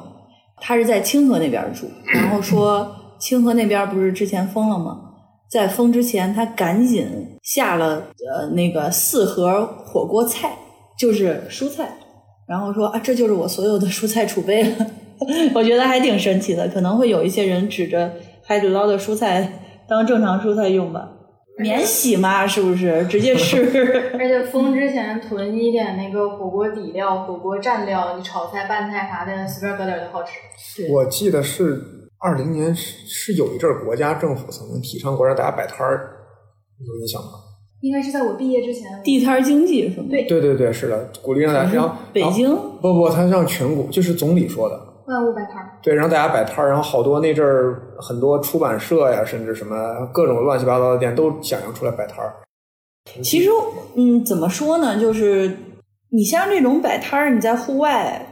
[0.57, 5.08] 他是在清河那边住，然后说清河那边不是之前封了吗？
[5.49, 7.07] 在封之前，他赶紧
[7.41, 10.55] 下了呃那个四盒火锅菜，
[10.97, 11.89] 就是蔬菜，
[12.47, 14.87] 然后说啊，这就是我所有的蔬菜储备了。
[15.53, 19.51] 我觉得还挺神奇的，可能会有一些人指着海底捞的蔬菜
[19.87, 21.09] 当正常蔬菜用吧，
[21.57, 23.05] 免洗嘛，是不是？
[23.07, 23.61] 直接吃。
[24.17, 30.33] 而且封之前囤一点那个火锅底料、火锅蘸料，你炒菜、拌菜啥的，随便搁点儿就好吃。
[30.57, 36.17] 是我记得是二零年是是有一阵儿国家政府曾经提倡过让大家摆摊儿，
[36.85, 37.29] 有印象吗？
[37.81, 39.01] 应该是在我毕业之前。
[39.03, 40.07] 地摊经济是吗？
[40.09, 45.79] 对对对对，是的，鼓励让大家，然后北京后不不，他让全国，就是总理说的，万物摆摊儿。
[45.81, 52.33] 对，让大家摆摊儿，然后好多那阵儿很多出版社呀，甚至什么各种乱七八糟的店都响应出来摆摊儿。
[53.23, 53.49] 其实，
[53.95, 54.99] 嗯，怎么说呢？
[54.99, 55.55] 就是
[56.09, 58.28] 你像这种摆摊儿，你在户外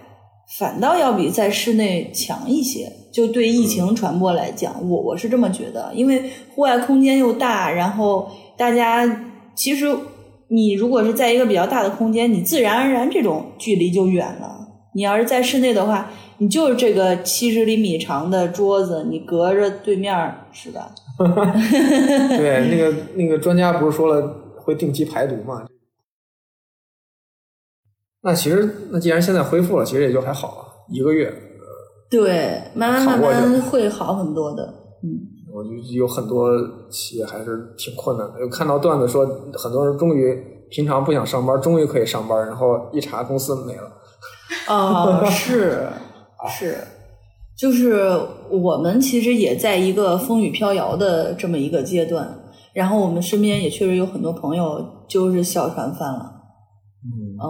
[0.58, 2.91] 反倒要比在室内强一些。
[3.12, 9.26] 就对疫情传播来讲，我我是这么觉得，因为户外空间又大，然后大家
[9.56, 9.88] 其实
[10.50, 14.68] 你如果是在一个比较大的空间，你自然而然这种距离就远了。
[14.93, 20.91] 你要是在室内的话，你就是这个七十厘米长的桌子，你隔着对面儿是吧？
[21.18, 25.66] 对，那个 那个专家不是说了会定期排毒嘛？
[28.28, 31.34] 那其实那既然现在恢复了，其实也就还好了，一个月。
[32.10, 34.64] 对，慢慢慢慢会好很多的。
[35.02, 35.08] 嗯，
[35.54, 36.52] 我就有很多
[36.90, 38.42] 企业还是挺困难的。
[38.42, 40.38] 有看到段子说，很多人终于
[40.70, 43.92] 平常不想上班，终于可以上班，然后一查公司没了。
[44.68, 45.88] 哦，是
[46.52, 46.78] 是，
[47.58, 48.12] 就是
[48.50, 52.40] 我们其实也在一个风雨飘摇的这么一个阶段，
[52.74, 56.34] 然后我们身边也确实有很多朋友就是小船翻了，
[57.04, 57.48] 嗯，嗯，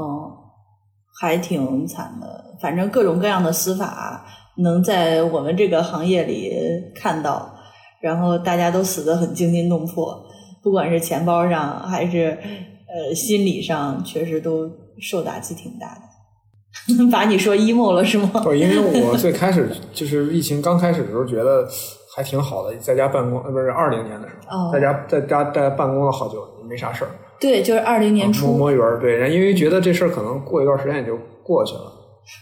[1.19, 2.55] 还挺惨的。
[2.61, 4.25] 反正各种各样的死法
[4.57, 6.51] 能在我们这个行业里
[6.95, 7.53] 看到，
[8.01, 10.25] 然后大家都死得很惊心动魄，
[10.63, 12.37] 不管是钱包上还是
[12.87, 16.01] 呃心理上，确实都受打击挺大的。
[17.11, 18.29] 把你说 emo 了是吗？
[18.43, 21.67] 不是，因为我 最开始就是疫情刚开始的时候，觉得
[22.15, 28.47] 还挺好的，在家办公，呃，不是二零年的时候，哦在家在家在家办公了好久，没啥事儿，对，就是二零年摸初。
[28.47, 31.93] 摸鱼儿，对，然后因为觉得这事儿可能过一段时间也就过去了。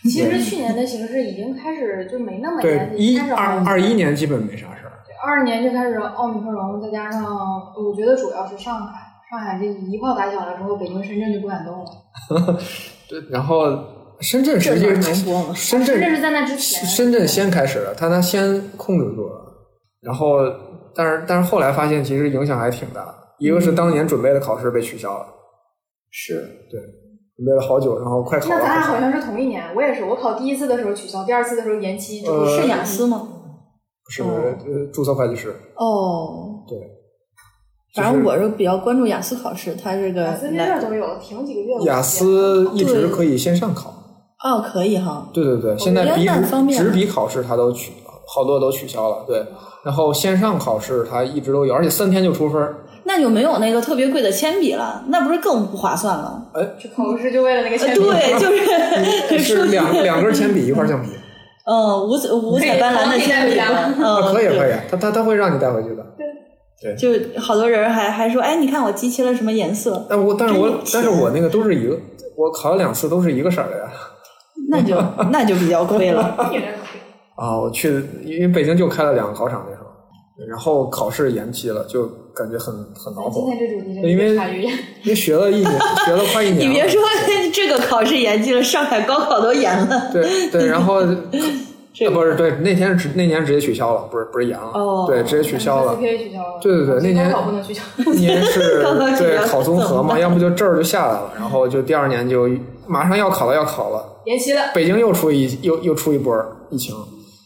[0.03, 4.91] 其实去年的形势已经开始就没那么对严，一二二一年基本没啥事儿。
[5.23, 7.23] 二二年就开始奥密克戎，再加上
[7.75, 8.93] 我觉得主要是上海，
[9.29, 12.57] 上海这一炮打响了之后，北京、深圳就不敢动了。
[13.09, 13.65] 对，然后
[14.21, 19.39] 深圳实际这哪能播吗深圳深圳是在那之前深圳先开始的，他他先控制住了，
[20.01, 20.37] 然后
[20.95, 23.05] 但是但是后来发现其实影响还挺大，
[23.39, 25.25] 一个是当年准备的考试被取消了，
[26.09, 26.35] 是
[26.69, 26.79] 对，
[27.35, 28.55] 准备了好久，然后快考了。
[28.55, 33.27] 那咱俩好像是同一年，我也是，我考第一次的时候取消，第二次的时候延期，呃是雅思吗？
[34.03, 36.77] 不是呃注册会计师，哦，对。
[37.95, 41.73] 反正我是比较关注雅思考试，它这个雅思那边都有，停几个月。
[41.85, 43.89] 雅思一直可以线上考。
[44.43, 45.29] 哦，可以哈。
[45.33, 47.93] 对对对，现在笔纸纸笔考试它都取，
[48.27, 49.23] 好多都取消了。
[49.27, 49.45] 对，
[49.83, 52.75] 然后线上考试它一直都有，而且三天就出分。
[53.03, 56.43] 那就没有那个特别贵的铅笔了，那不是更不划算了？
[56.53, 57.99] 哎，去考试就为了那个铅笔？
[58.01, 58.39] 对，
[59.29, 61.09] 就是是两 两根铅笔一块橡皮。
[61.65, 63.59] 嗯，五彩五彩斑斓的铅笔。
[63.59, 66.05] 嗯，可以可以，他他他会让你带回去的。
[66.17, 66.25] 对。
[66.81, 70.05] 对，就好多人还还说，哎，你看我集齐了什么颜色？
[70.09, 71.97] 但我但是我但是我那个都是一个，
[72.35, 73.85] 我考了两次都是一个色的呀。
[74.69, 75.01] 那就
[75.31, 76.35] 那就比较亏了。
[77.35, 79.87] 啊，我去，因为北京就开了两个考场那时候，
[80.47, 83.49] 然后考试延期了，就感觉很很恼火。
[83.49, 84.35] 今天这主题因为
[85.03, 85.71] 因为学了一年，
[86.05, 86.69] 学了快一 年。
[86.69, 87.01] 你别说
[87.53, 90.09] 这个考试延期了，上海高考都延了。
[90.11, 91.01] 对对，然后。
[91.97, 95.95] 这不是对，那天直那年直接取消了，不是不是延了，对，直接取消了。
[95.95, 96.59] 取消了。
[96.61, 97.31] 对对对，那年。
[98.05, 98.83] 那年是
[99.17, 102.49] 对考综合嘛，要不就证儿就下来了，然后就第二年就
[102.85, 104.61] 马上要考了，要考了，延期了。
[104.73, 106.35] 北京又出一又又出一波
[106.69, 106.93] 疫情，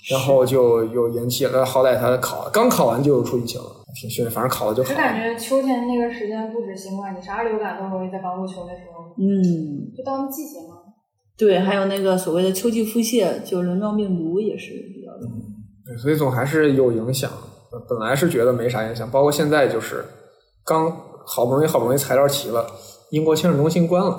[0.10, 1.66] 然后就又延期了。
[1.66, 3.68] 好歹他考刚考完就出疫情了，
[4.00, 4.90] 挺幸运，反正考了就好。
[4.90, 9.14] 就感觉秋天那个时间不止新冠，你啥流感都容易在刚入秋的时候。
[9.18, 9.94] 嗯。
[9.96, 10.78] 就到那季节嘛。
[11.38, 15.44] 对，还有那个所谓的秋季腹泻，就轮状病毒也是比较容易。
[15.86, 17.32] 对，所以总还是有影响。
[17.88, 20.04] 本来是觉得没啥影响，包括现在就是
[20.66, 20.92] 刚
[21.26, 22.66] 好不容易好不容易材料齐了，
[23.12, 24.18] 英国签证中心关了。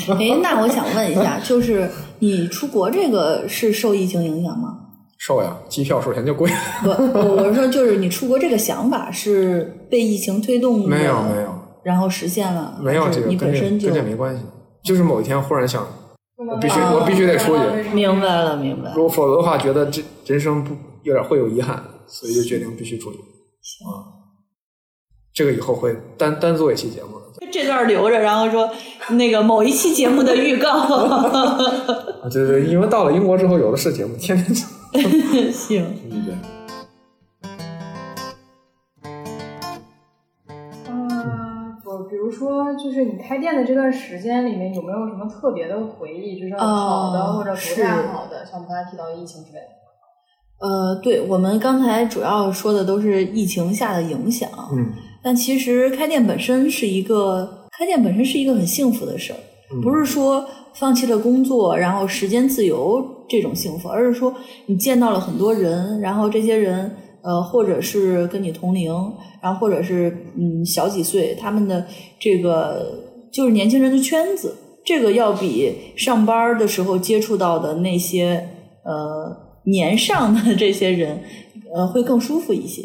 [0.18, 1.88] 哎，那我想问一下，就是
[2.18, 4.78] 你出国这个是受疫情影响吗？
[5.18, 6.50] 受呀，机票首先就贵。
[6.82, 14.42] 不，我是说，就是你出国这个想法是被疫情推动的，没有没有，然后实现了，没有这个，你本身就跟这没关系，
[14.82, 15.86] 就是某一天忽然想。
[16.34, 17.94] 我必须，我必须得出去。
[17.94, 18.92] 明白了，明白。
[18.96, 20.74] 如果否则的话，觉得这人生不
[21.04, 23.18] 有点会有遗憾，所以就决定必须出去。
[23.62, 23.86] 行，
[25.32, 27.08] 这个以后会单单做一期节目。
[27.50, 28.70] 这段留着，然后说
[29.10, 30.70] 那个某一期节目的预告。
[30.70, 31.58] 啊，
[32.32, 34.54] 对对，因为到了英国之后，有的是节目，天天。
[35.52, 35.84] 行。
[36.24, 36.34] 对。
[42.30, 46.40] 说，就是你开店的这段时间里面，有没有什么特别的回忆？
[46.40, 49.66] 就是好的或者不太好的，像我们刚才提到疫情之类的。
[50.66, 54.48] 呃，对，我们刚才主要说的都是疫情下的影响。
[54.72, 54.92] 嗯。
[55.22, 59.38] 但其实开店本身是一个，开店本身是一个很幸福的事儿，
[59.82, 60.44] 不是说
[60.74, 64.34] 放弃了工作，然后时间自由这种幸福，而是说
[64.66, 66.90] 你见到了很多人，然后这些人。
[67.24, 68.92] 呃，或者是跟你同龄，
[69.40, 71.86] 然后或者是嗯小几岁，他们的
[72.18, 73.00] 这个
[73.32, 74.52] 就是年轻人的圈子，
[74.84, 78.44] 这个要比上班的时候接触到的那些
[78.84, 81.22] 呃年上的这些人
[81.72, 82.82] 呃会更舒服一些。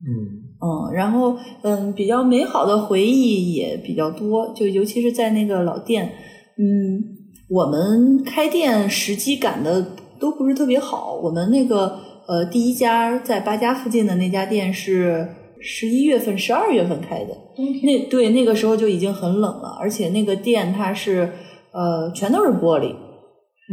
[0.00, 0.31] 嗯
[0.62, 6.12] 嗯，然后嗯比较美好的回忆也比较多，就尤其是在那个老店，
[6.56, 7.02] 嗯，
[7.50, 9.84] 我们开店时机赶的
[10.20, 11.98] 都不是特别好，我们那个。
[12.24, 15.26] 呃，第一家在八家附近的那家店是
[15.60, 17.36] 十一月份、十二月份开的，
[17.82, 21.28] 那对那个时候就已经很冷了，而且那个店它是
[21.72, 22.94] 呃全都是玻璃，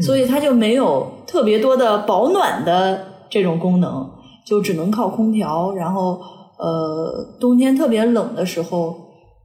[0.03, 4.09] 所以它就没有特别多的保暖的这种功能，
[4.47, 5.75] 就只能靠空调。
[5.75, 6.19] 然后
[6.59, 8.89] 呃，冬天特别冷的时候，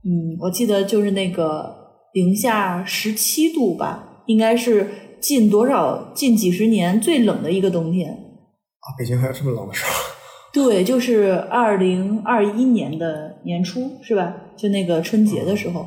[0.04, 1.74] 嗯，我记得就是那个
[2.12, 4.90] 零下十七度吧，应该是
[5.20, 8.10] 近多少近几十年最冷的一个冬天。
[8.10, 9.90] 啊，北京还有这么冷的时候？
[10.52, 14.34] 对，就是二零二一年的年初，是吧？
[14.56, 15.86] 就那个春节的时候，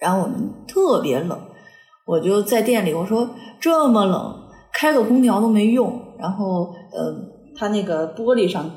[0.00, 1.38] 然后我们特别冷，
[2.06, 3.28] 我就在店里，我说
[3.60, 4.34] 这么冷，
[4.72, 6.00] 开个空调都没用。
[6.18, 7.14] 然后，呃，
[7.56, 8.68] 它那个玻璃上，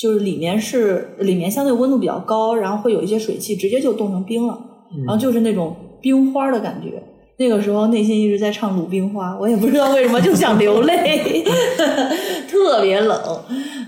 [0.00, 4.58] 就是里面是里面相对温度比较高，然后会有一些水汽，直接就冻成冰了，
[5.06, 7.02] 然后就是那种冰花的感觉。
[7.36, 11.44] 那个时候内心一直在唱《鲁冰花》，我也不知道为什么就想流泪，
[12.48, 13.18] 特别冷。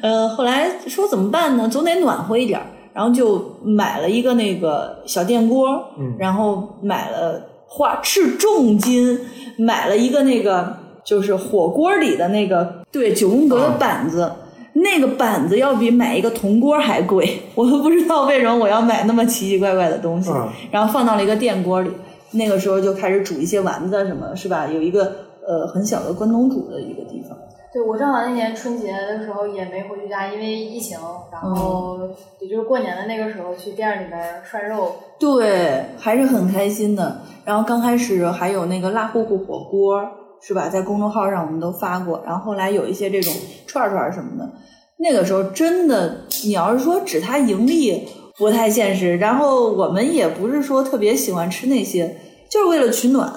[0.03, 1.69] 呃，后来说怎么办呢？
[1.69, 2.61] 总得暖和一点
[2.93, 5.83] 然后就买了一个那个小电锅，
[6.19, 9.19] 然后买了花斥重金
[9.59, 14.31] 买了一个那个就是火锅里的那个对九宫格的板子，
[14.75, 20.31] 那个板子要比买一个铜锅还贵， 我都不知道为什么我要买那么奇奇怪怪的东西，
[20.71, 21.91] 然后放到了一个电锅里。
[22.35, 24.67] 那个时候就开始煮一些丸子什么，是吧？
[24.67, 25.05] 有一个
[25.47, 27.37] 呃很小的关东煮的一个地方。
[27.71, 30.99] 对我正好那年春节的时候也没回去家，因为疫情，
[31.31, 31.99] 然后
[32.41, 34.95] 也就是过年的那个时候去店里边涮肉。
[35.19, 37.21] 对，还是很开心的。
[37.45, 40.03] 然后刚开始还有那个辣乎乎火锅，
[40.47, 40.69] 是吧？
[40.69, 42.23] 在公众号上我们都发过。
[42.27, 43.33] 然后后来有一些这种
[43.67, 44.51] 串串什么的，
[44.99, 49.17] 那个时候真的，你要是说指它盈利，不太现实。
[49.17, 52.17] 然后我们也不是说特别喜欢吃那些，
[52.51, 53.33] 就是为了取暖。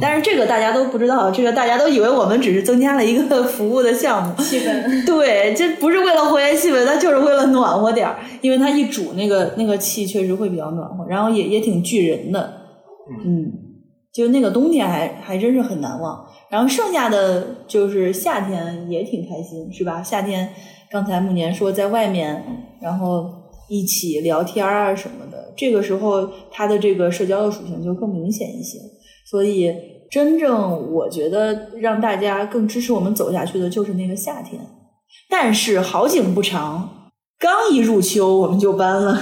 [0.00, 5.04] 但是这个大家都不知道，这个大家都以为我们只是增加了一个 服务的项目，气氛。
[5.04, 12.50] 对，这不是为了活跃气氛，它就是为了暖和点儿，因为它一煮那个那个气确实会比较暖和，然后也也挺聚人的。
[13.26, 13.52] 嗯，
[14.14, 20.00] 就那个冬天还还真是很难忘，然后剩下的就是夏天也挺开心，是吧？
[20.02, 20.48] 夏天
[20.90, 23.28] 刚才慕年说在外面，然后
[23.68, 28.78] 一起聊天啊什么的，这个时候他的这个社交的属性就更明显一些。
[29.28, 29.74] 所以，
[30.10, 34.60] 真正我觉得让大家更支持我们走下去的，就是那个夏天。
[35.28, 37.10] 但是好景不长，
[37.40, 39.18] 刚一入秋，我们就搬了。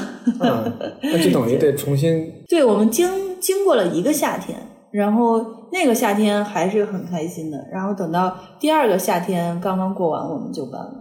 [1.01, 2.31] 那就等于 得重新。
[2.47, 4.59] 对，我们经经过了一个夏天，
[4.93, 7.59] 然后那个夏天还是很开心的。
[7.73, 10.93] 然后等到第二个夏天刚刚过完，我们就搬了。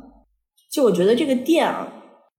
[0.72, 1.88] 就我觉得这个店啊，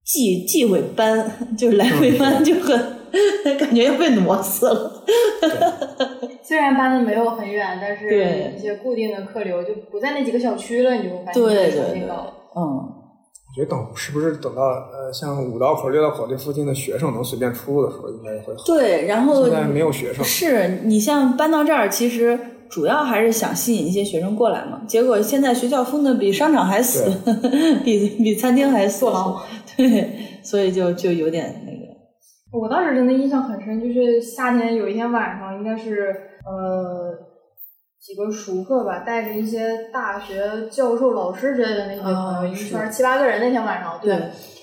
[0.03, 2.77] 既既会搬，就是来回搬就很
[3.59, 5.03] 感觉要被挪死了。
[6.41, 12.09] 虽然搬的没有很远，但是一些固定的客流就不在那几个小区了，你就会发现对对对，
[12.55, 13.02] 嗯，我
[13.53, 18.63] 觉得等是不是等到呃像五道口、六道口这附近的学生能随便出入的时候，应该会好。
[18.65, 20.25] 对，然后现在没有学生。
[20.25, 22.39] 是你像搬到这儿，其实
[22.69, 24.81] 主要还是想吸引一些学生过来嘛。
[24.87, 27.11] 结果现在学校封的比商场还死，
[27.83, 29.05] 比 比餐厅还死，
[29.77, 30.09] 对，
[30.43, 32.59] 所以就就有点那个。
[32.59, 37.11] 我当时真的印象很深，就是夏天有一天晚上，应该是呃
[38.03, 43.39] 几个熟客吧，带着一些大学教授、老师之类的那些朋友，一圈七八个人。
[43.39, 44.13] 那天晚上，对，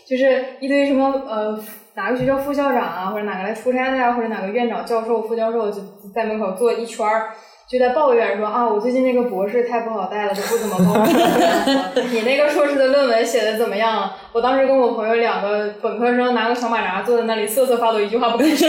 [0.07, 1.59] 就是一堆什么呃
[1.95, 5.81] 哪个学校副校长啊，或者哪个来出差的呀，或者哪个院长、教授、副教授就
[6.15, 7.31] 在门口坐一圈儿。
[7.71, 11.07] 就在抱怨说啊，我最近那个博士太不好带了，都不怎么报。
[12.11, 14.11] 你那个硕士的论文写的怎么样？
[14.33, 18.69] 我当时跟我朋友两个本科生拿个小马扎坐在那里瑟瑟发抖，一句话不敢说。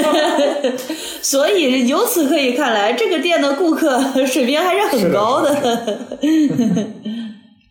[1.24, 5.98] 所以由此可以看来，这个店的顾客水平还是很高的。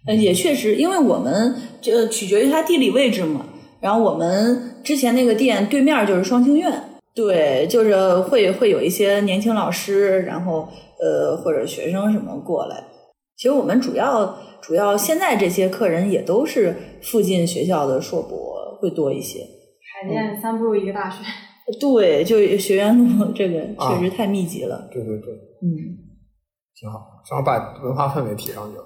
[0.18, 3.47] 也确实，因为我们这取决于它地理位置嘛。
[3.81, 6.72] 然后我们之前那个店对面就是双清苑，
[7.14, 10.68] 对，就是会会有一些年轻老师，然后。
[11.01, 12.85] 呃，或者学生什么过来，
[13.37, 19.41] 其实我们主要主要现在这些客人也都是附近学校的硕博会多一些。
[20.03, 21.19] 海淀三不如一个大学。
[21.81, 24.89] 对，就学院路这个确实太密集了。
[24.93, 25.33] 对对对，
[25.63, 25.69] 嗯，
[26.75, 28.85] 挺好，正好把文化氛围提上去了。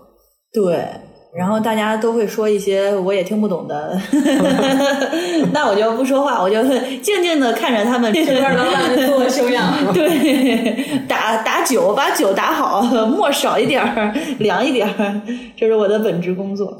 [0.52, 1.13] 对。
[1.36, 4.00] 然后大家都会说一些我也听不懂的，
[5.52, 6.62] 那我就不说话，我就
[7.02, 8.12] 静静的看着他们。
[8.12, 9.92] 这边老板的自我修养。
[9.92, 15.20] 对， 打打酒，把酒打好，沫少一点儿，凉一点儿，
[15.56, 16.76] 这是我的本职工作。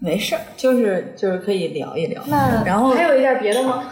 [0.00, 2.22] 没事儿，就是就是可以聊一聊。
[2.28, 3.82] 那然后还有一点别的吗？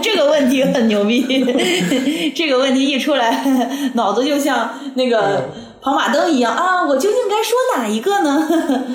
[0.00, 1.22] 这个问题很牛逼，
[2.36, 3.44] 这个问题一出来，
[3.94, 5.42] 脑子就像那个。
[5.86, 6.84] 跑马灯一样啊！
[6.84, 8.48] 我究竟该说哪一个呢？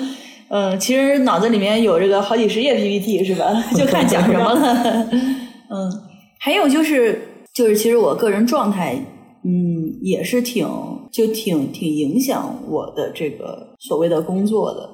[0.50, 3.46] 嗯，其实脑子里面有这个好几十页 PPT 是吧？
[3.74, 5.08] 就看讲什么了。
[5.72, 5.90] 嗯，
[6.38, 8.94] 还有就是，就是其实我个人状态，
[9.42, 10.68] 嗯，也是挺
[11.10, 14.90] 就挺挺影响我的这个所谓的工作的，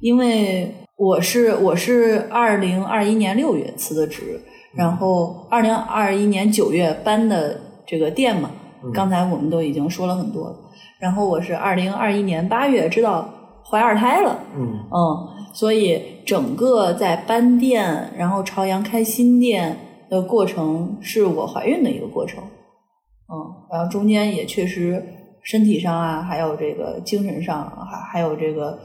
[0.00, 4.40] 因为我是我是二零二一年六月辞的职，
[4.74, 8.50] 然后二零二一年九月搬的这个店嘛，
[8.92, 10.56] 刚才我们都已经说了很多了。
[10.98, 13.28] 然后我是二零二一年八月知道
[13.62, 19.76] 怀二胎了，嗯嗯，所以整个在搬店，然后朝阳开新店
[20.08, 23.34] 的过程是我怀孕的一个过程，嗯，
[23.70, 25.04] 然后中间也确实
[25.42, 28.78] 身体上啊，还有这个精神上，还还有这个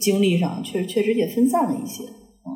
[0.00, 2.54] 精力上，确确实也分散了一些，嗯，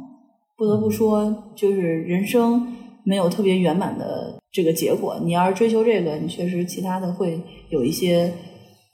[0.57, 5.19] 不得不说，就是人生没有特别圆满的这个结果。
[5.25, 7.41] 你要是追求这个，你确实其他的会
[7.71, 8.33] 有一些。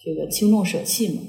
[0.08, 1.20] 这个轻重舍弃嘛？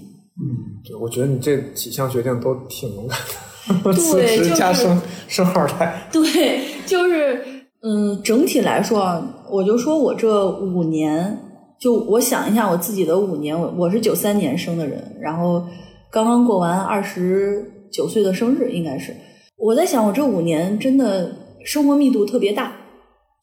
[0.42, 6.08] 嗯，对，我觉得你这几项决定都挺勇敢的， 辞职加生生二胎。
[6.14, 7.44] 对，就是
[7.84, 11.38] 嗯，整体来说啊，我就说我这五年，
[11.78, 15.62] 就我想一下我自己的五年，我我是九三年生的人，然后
[16.10, 19.14] 刚刚过完二十九岁的生日，应该是
[19.58, 22.72] 我在想，我这五年真的生活密度特别大，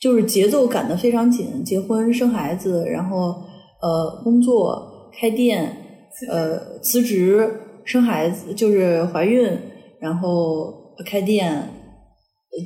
[0.01, 3.34] 就是节奏赶得非常紧，结婚生孩子，然后
[3.82, 4.95] 呃工作。
[5.19, 5.77] 开店，
[6.31, 7.49] 呃辞职、
[7.85, 9.49] 生孩子，就是怀孕，
[10.01, 11.71] 然后开店，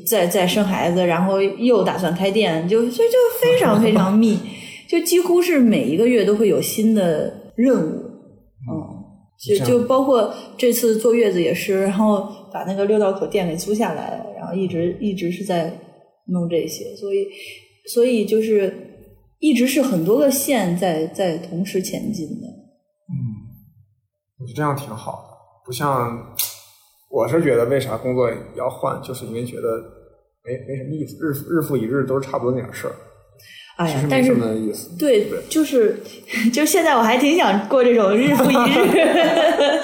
[0.07, 4.39] 再再生孩子，然后又打算开店，就就就非常非常密，
[4.89, 7.97] 就几乎是每一个月都会有新的任务，
[8.69, 8.75] 嗯，
[9.39, 15.73] 就就包括这次坐月子也是，然后把那个六道口店给租下来，然后一直一直是在
[16.27, 17.27] 弄这些，所以
[17.93, 18.89] 所以就是
[19.41, 22.47] 一直是很多个线在在同时前进的。
[22.47, 23.16] 嗯，
[24.38, 26.34] 我觉得这样挺好的，不像
[27.11, 29.82] 我是觉得为啥工作要换，就是因为觉得
[30.45, 32.95] 没没什么意思，日日复一日都是差不多那点事儿。
[33.78, 35.99] 哎呀，但是意思对，就是
[36.53, 38.78] 就现在我还挺想过这种日复一日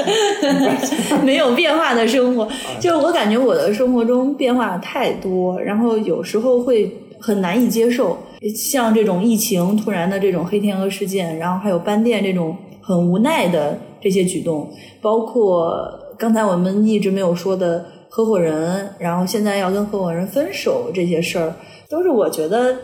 [1.24, 2.46] 没有变化的生活。
[2.78, 8.18] 就是我感觉我的生活中变化太多，然后有时候会很难以接受。
[8.54, 14.70] 像这种疫情突然的这种黑天鹅事件，然后还有班店这种很无奈的这些举动，
[15.00, 15.74] 包括
[16.18, 21.54] 刚才我们一直没有说的合伙人，然后现在要跟合伙人分手这些事儿，
[21.88, 22.74] 都是我觉得。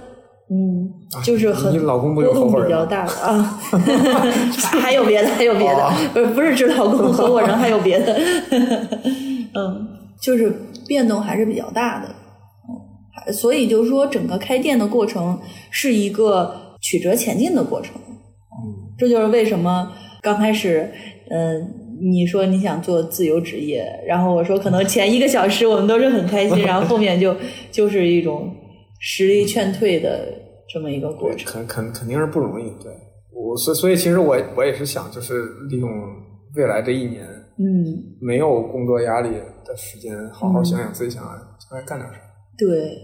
[0.50, 0.90] 嗯，
[1.24, 3.58] 就是很波动比较大的啊，
[4.82, 8.14] 还有别的，还有别的，不是不是指老公合伙人，还有别的，
[9.54, 9.88] 嗯，
[10.20, 10.54] 就是
[10.86, 12.14] 变动还是比较大的，嗯，
[13.32, 15.38] 所以就是说，整个开店的过程
[15.70, 19.92] 是一个曲折前进的过程，嗯，这就是为什么
[20.22, 20.90] 刚开始，
[21.30, 27.36] 嗯，你说你想做自由职业，然后我说可能前一个小时我们都是很开心，然后后面就
[27.70, 28.54] 就是一种
[28.98, 30.38] 实力劝退的。
[30.72, 32.64] 这么一个过程，肯肯肯定是不容易。
[32.82, 32.90] 对
[33.30, 35.90] 我，所所以其实我我也是想，就是利用
[36.56, 37.26] 未来这一年，
[37.58, 37.92] 嗯，
[38.22, 39.28] 没有工作压力
[39.66, 42.16] 的时间，好好想想自己想将来干点啥。
[42.58, 42.98] 对，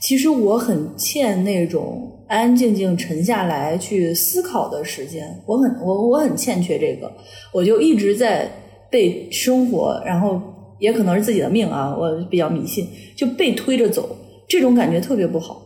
[0.00, 7.10] 其实我很欠那种安安静静沉下来去思考的时间，我很我我很欠缺这个，
[7.52, 8.50] 我就一直在
[8.90, 10.40] 被生活，然后
[10.78, 12.86] 也可能是自己的命啊，我比较迷信，
[13.16, 14.16] 就被推着走，
[14.48, 15.62] 这种感觉特别不好。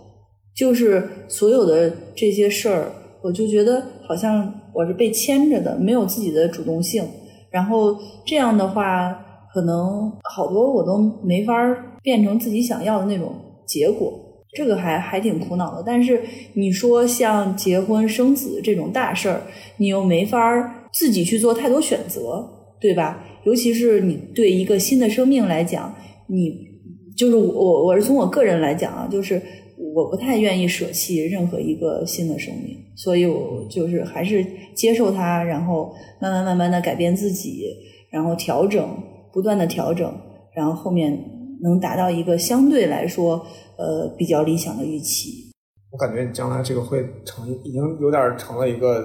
[0.55, 7.03] 就是所有的这些事儿，我就觉得好像我是被牵着的，没有自己的主动性。
[7.51, 9.13] 然后这样的话，
[9.53, 11.55] 可能好多我都没法
[12.03, 13.35] 变成自己想要的那种
[13.67, 14.13] 结果，
[14.53, 15.83] 这个还还挺苦恼的。
[15.87, 16.21] 但是
[16.55, 19.43] 你说像结婚生子这种大事儿，
[19.77, 22.47] 你又没法自己去做太多选择，
[22.81, 23.25] 对吧？
[23.45, 25.95] 尤其是你对一个新的生命来讲，
[26.27, 26.53] 你
[27.17, 29.41] 就是我，我是从我个人来讲啊，就是。
[29.95, 37.67] 我不太愿意舍弃任何一个新的生命，所以我就是还是接受它，然后慢慢慢慢的改变自己，
[38.09, 38.89] 然后调整，
[39.33, 40.11] 不断的调整，
[40.55, 41.13] 然后后面
[41.63, 43.45] 能达到一个相对来说
[43.77, 45.51] 呃比较理想的预期。
[45.91, 49.03] 我感觉你将来这个会成，已经有点成了一个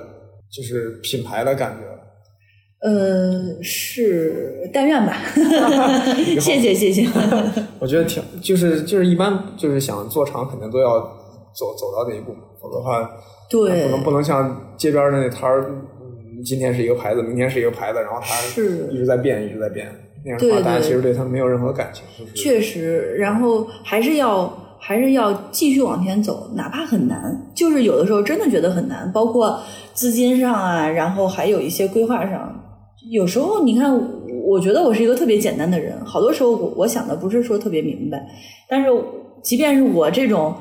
[0.49, 1.83] 就是品牌的感觉。
[2.79, 5.17] 呃，是，但愿吧。
[6.39, 7.07] 谢谢，谢谢。
[7.79, 10.99] 我觉得挺，就是就是一般就是想做长，肯定都要
[11.53, 12.31] 走走到那一步，
[12.61, 13.09] 否则的话，
[13.49, 15.71] 对，不能不能像街边的那摊儿，
[16.45, 18.35] 今天是一个牌子，明天是一个牌子，然后它
[18.91, 19.91] 一直在变，一直在变，
[20.27, 22.03] 那样的话，大家其实对他没有任何感情。
[22.35, 29.59] 确实，然后还是要还是要继续往前走，哪怕很难，就是有的时候真的觉得很难，包括
[29.93, 32.63] 资金上啊，然后还有一些规划上。
[33.09, 33.97] 有时候你看，
[34.45, 35.97] 我觉得我是一个特别简单的人。
[36.03, 38.27] 好多时候我我想的不是说特别明白，
[38.67, 38.89] 但是
[39.41, 40.53] 即便是我这种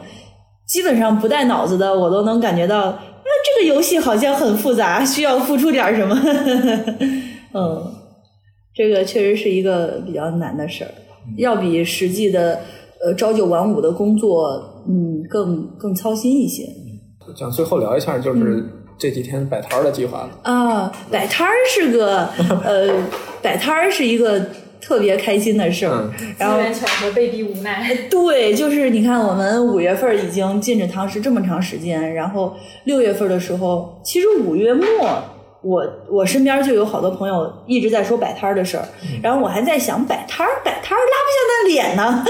[0.67, 6.17] 基本上不带脑子的，我都能感觉到，那这个游戏好像很复杂，需要付出点什么。
[7.53, 7.83] 嗯，
[8.77, 10.91] 这个确实是一个比较难的事儿，
[11.39, 12.61] 要比实际的
[13.05, 16.65] 呃朝九晚五的工作，嗯，更更操心一些。
[17.37, 18.65] 想最后聊一下，就是。
[18.99, 22.27] 这几天摆摊儿的计划啊，摆摊儿是个
[22.65, 22.89] 呃，
[23.43, 24.41] 摆摊儿是一个
[24.81, 26.11] 特别开心的事儿。
[26.39, 27.95] 然后巧合被逼无奈。
[28.09, 34.87] 对，就是你看，我们五月份已经禁止堂食这么长时间，然后六月份的时候，其实五月末，
[35.67, 38.85] 我我身边就有好多朋友一直在说摆摊儿的事儿，
[39.23, 42.25] 然后我还在想摆摊儿，摆摊儿拉不下那脸呢。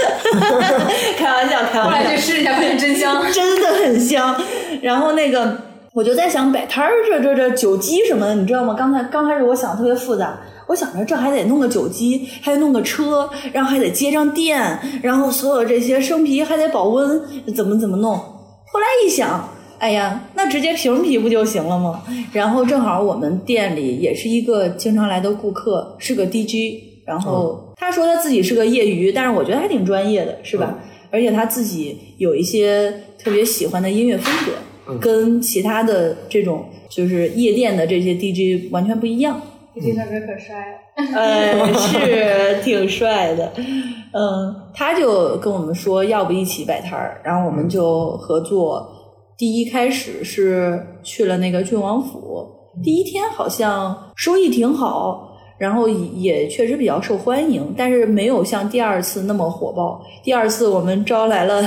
[1.18, 1.84] 开玩笑，开玩笑。
[1.84, 4.34] 后来去试一下，发现真香， 真的很香。
[4.80, 5.58] 然后那个。
[5.96, 8.74] 我就在想摆摊儿，这这这酒鸡什么的，你知道吗？
[8.76, 17.18] 刚才刚开始我想特别复杂，我想着这还得弄个酒鸡，还得弄个车，然后还得接上电，然后所有这些生啤还得保温，
[17.56, 18.14] 怎么怎么弄？
[18.14, 19.48] 后来一想，
[19.78, 22.02] 哎呀，那直接瓶啤不就行了吗？
[22.32, 30.78] 然后正好我们店里也是一个经常来的顾客，是个 DJ，然后他说他自己是个业余，但是我觉得还挺专业的，是吧？
[31.10, 34.52] 而且他自己有一些特别喜欢的音乐风格。
[35.00, 39.40] 跟其他的这种就是夜店的这些 DJ 完全不一样，
[39.74, 40.76] 这小哥可帅了。
[41.12, 43.52] 呃，是挺帅的。
[44.12, 48.92] 嗯，他就跟我们说，要不一起摆摊儿，然后我们就合作。
[49.36, 52.46] 第一开始是去了那个郡王府，
[52.82, 55.24] 第一天好像收益挺好。
[55.58, 60.04] 然后也确实比较受欢迎，但是没有像第二次那么火爆。
[60.22, 61.62] 第二次我们招来了，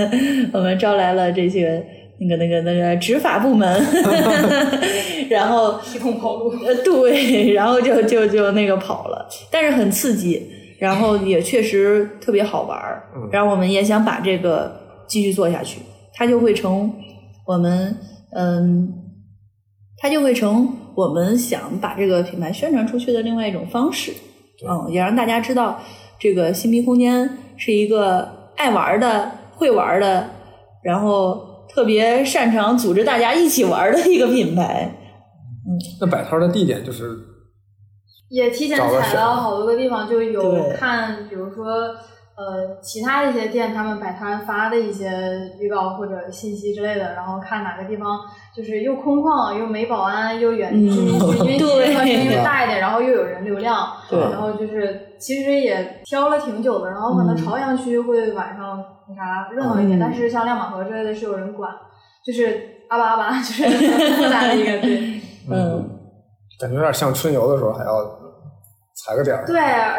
[0.54, 1.86] 我们招来了这些
[2.18, 3.68] 那个那个那个执法部门，
[5.28, 6.48] 然后提桶跑路。
[6.64, 10.42] 呃，对，然后就就就那个跑了，但是很刺激，
[10.78, 13.02] 然后也确实特别好玩儿。
[13.30, 14.74] 然后我们也想把这个
[15.06, 15.80] 继续做下去，
[16.14, 16.90] 它就会成
[17.46, 17.96] 我们
[18.32, 18.92] 嗯，
[19.98, 20.78] 它就会成。
[20.96, 24.12] 我们想把这个品牌宣传出去的另外一种方式，
[24.64, 25.76] 嗯，也让大家知道
[26.20, 30.30] 这个新币空间是一个爱玩的、会玩的，
[30.84, 34.88] 然后特别擅长组织大家一起玩的一个品牌。
[35.66, 37.10] 嗯，那摆摊的地点就是
[38.28, 41.92] 也提前踩到好多个地方，就有看，比如说
[42.36, 45.08] 呃，其他一些店他们摆摊发的一些
[45.60, 48.18] 预告或者信息之类的，然后看哪个地方。
[48.54, 61.68] 就是又空旷又没保安又远离居民区，因为集合声音大一点，然后又有人流量，然后就是其实也挑了挺久的，然后可能朝阳区会晚上那啥热闹一点，但是像亮马河之类的是有人管，
[62.24, 62.56] 就是
[62.90, 63.64] 阿巴阿巴，就是
[64.14, 65.20] 复杂的一个对，
[65.50, 65.90] 嗯，
[66.60, 68.04] 感觉有点像春游的时候还要
[69.04, 69.56] 踩个点儿，对，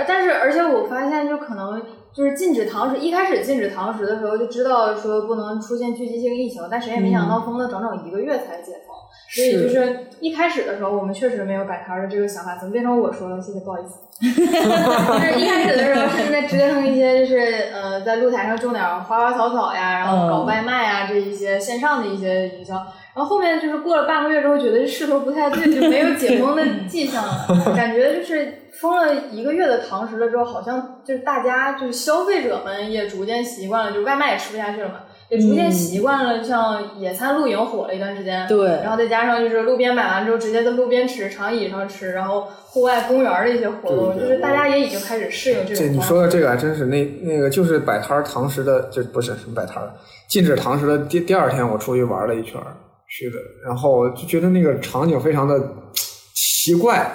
[0.07, 1.83] 但是而且我发现就可能。
[2.15, 8.95] 就是禁止堂食，一开始禁止堂食的时候就知道说不能出现聚集性疫情，但谁也没想到封了整整一个月才解封，
[9.29, 13.41] 所以就是一开始的时候我们确实没有摆摊的这个想法，怎么变成我说了？
[13.41, 13.99] 谢谢，不好意思。
[14.15, 22.81] 就是一开始的时候是在折腾一些，就是呃在露台上种点花花草草呀，然后搞外卖啊这一些线上的一些营销。
[23.15, 27.47] 然后后面就是过了半个月之后，觉得势头不太对，就没有解封的迹象了。
[27.73, 34.95] 感觉就是封了一个月的堂食了之后，好像就是大家就是消费者们也逐渐习惯了，就外卖也吃不下去了嘛，
[35.29, 38.45] 也逐渐习惯了像野餐露营火了一段时间。
[38.49, 38.67] 对。
[38.83, 45.85] 然后再加上就是路边买完之后直接在路边吃，长椅上吃，然后户外公园的一些活动，就是大家也已经开始适应这种。
[45.85, 49.89] 这你说的这个还真是，那那个就是摆摊堂食的，就不是什么摆摊儿
[50.27, 52.59] 禁止堂食的第第二天，我出去玩了一圈。
[53.17, 55.57] 是的，然后就觉得那个场景非常的
[56.33, 57.09] 奇怪，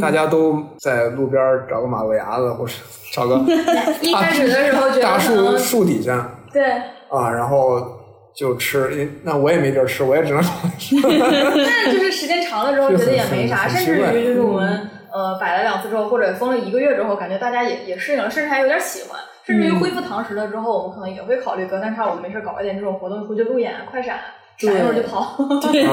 [0.00, 2.72] 大家都在路边找个马路牙子，或者
[3.12, 3.36] 找个
[4.00, 6.64] 一开始的时候觉得大树树底下，对
[7.10, 8.00] 啊，然后
[8.34, 10.42] 就吃，那我也没地儿吃，我也只能
[10.78, 10.96] 吃。
[11.04, 24.18] 那就是时间长了之后觉得也没啥，甚至于就是我们呃摆了两次之后，或者封了一个月之后，感觉大家也也适应了，甚至还有点喜欢，甚至于恢复堂食了之后，我们可能也会考虑隔三差五没事搞一点这种活动，出去路演、快闪。
[24.58, 25.36] 闪一会儿就跑，
[25.72, 25.84] 对，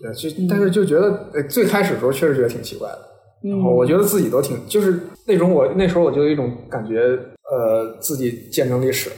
[0.00, 2.98] 对，就但是就觉得，最开始的时候确实觉得挺奇怪的，
[3.48, 9.10] 然后我觉得自己都挺，就是那种我那时候我就有一种感觉，呃，自己见证历史，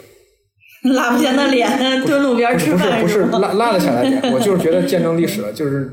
[0.95, 5.91] 拉不下那脸，蹲路边吃饭不是不是拉拉得下来脸，我就是觉得见证历史了， 就是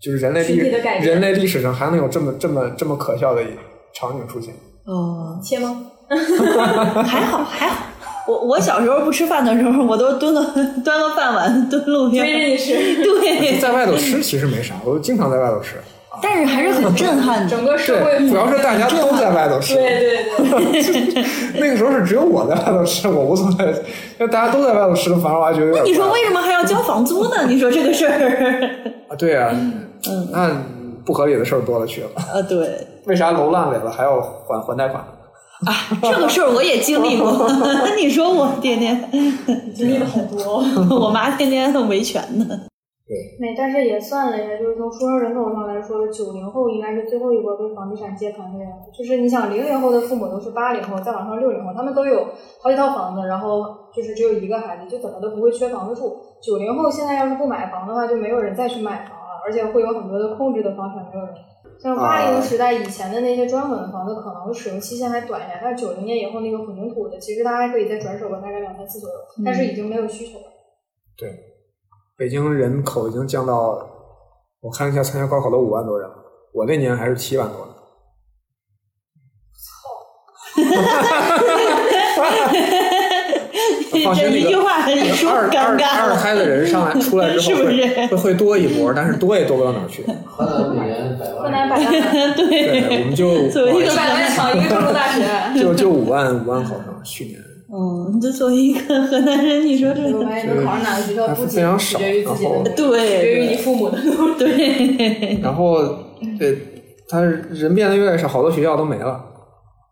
[0.00, 0.70] 就是人类历史
[1.02, 3.42] 人类历史上还能有这么这么这么可笑的
[3.94, 4.54] 场景出现，
[4.86, 5.86] 哦，切吗？
[7.04, 7.86] 还好还好。
[8.26, 10.42] 我我小时候不吃饭的时候，我都蹲个
[10.84, 12.24] 端个饭碗蹲路边。
[12.24, 13.02] 追着你吃。
[13.02, 15.76] 对， 在外头吃其实没啥，我经常在外头吃。
[16.22, 17.48] 但是还是很震撼的。
[17.48, 19.74] 整个社会主要是大家都在外头吃。
[19.74, 20.00] 对
[20.38, 21.24] 对对。
[21.58, 23.74] 那个时候是只有我在外头吃，我无所谓。
[24.18, 25.72] 那大家都在外头吃，反而我还觉得。
[25.72, 27.46] 那你说为什么还要交房租呢？
[27.48, 28.70] 你说这个事儿。
[29.08, 29.50] 啊，对啊。
[29.52, 30.28] 嗯。
[30.30, 30.50] 那
[31.06, 32.08] 不合理的事儿多了去了。
[32.16, 32.86] 啊，对。
[33.06, 35.02] 为啥楼烂尾了还要还还贷款？
[35.66, 35.72] 啊，
[36.02, 37.48] 这个事儿我也经历过。
[37.96, 39.10] 你说我天天
[39.74, 40.64] 经历了很多，
[40.98, 42.46] 我妈天天维权呢。
[43.10, 48.68] 对，那，但是也算了一下，就是从出生人口上来说，九零后应该是最后一波被房地产接盘的人。
[48.96, 52.28] 就是你想，零零后的父母都是八零后，再往上六零后，他们都有
[52.62, 56.18] 好几套房子，然后就是只有一个孩子，就怎么都不会缺房子住。
[56.40, 61.34] 九零后现在要是不买房的话，就没有人再去买房了，而且会有很多的控制的房产没有人。
[61.82, 70.44] 像八零时代以前的那些砖混的房子，可能使用期限还短一点，但是九零年以后那个混凝土的，其实它还可以再转手个大概两三次左右，但是已经没有需求了。
[71.16, 71.34] 对，
[72.18, 73.88] 北京人口已经降到，
[74.60, 76.06] 我看一下参加高考的五万多人，
[76.52, 77.72] 我那年还是七万多呢。
[79.54, 79.88] 操！
[84.14, 86.02] 这一句话很说尴尬。
[86.02, 90.02] 二胎的人上来出来之后会会会多一波，但是多也多不到哪儿去。
[90.24, 93.32] 河南每年百万，河南百万，对，我们就
[93.78, 95.24] 一个百万考一个高中大学，
[95.60, 97.38] 就就五万五万考生，去年
[97.72, 100.02] 嗯，这作为一个河南人，你说这
[100.64, 103.98] 考上哪个学校，不仅取决于自己的，对，取决于你父母的。
[104.36, 105.38] 对。
[105.42, 105.78] 然后，
[106.36, 106.58] 对，
[107.08, 109.20] 他人变得越来越少，好多学校都没了，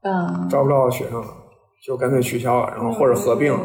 [0.03, 1.27] 嗯，招不到学生了，
[1.87, 3.61] 就干脆取消了，然后或者合并了。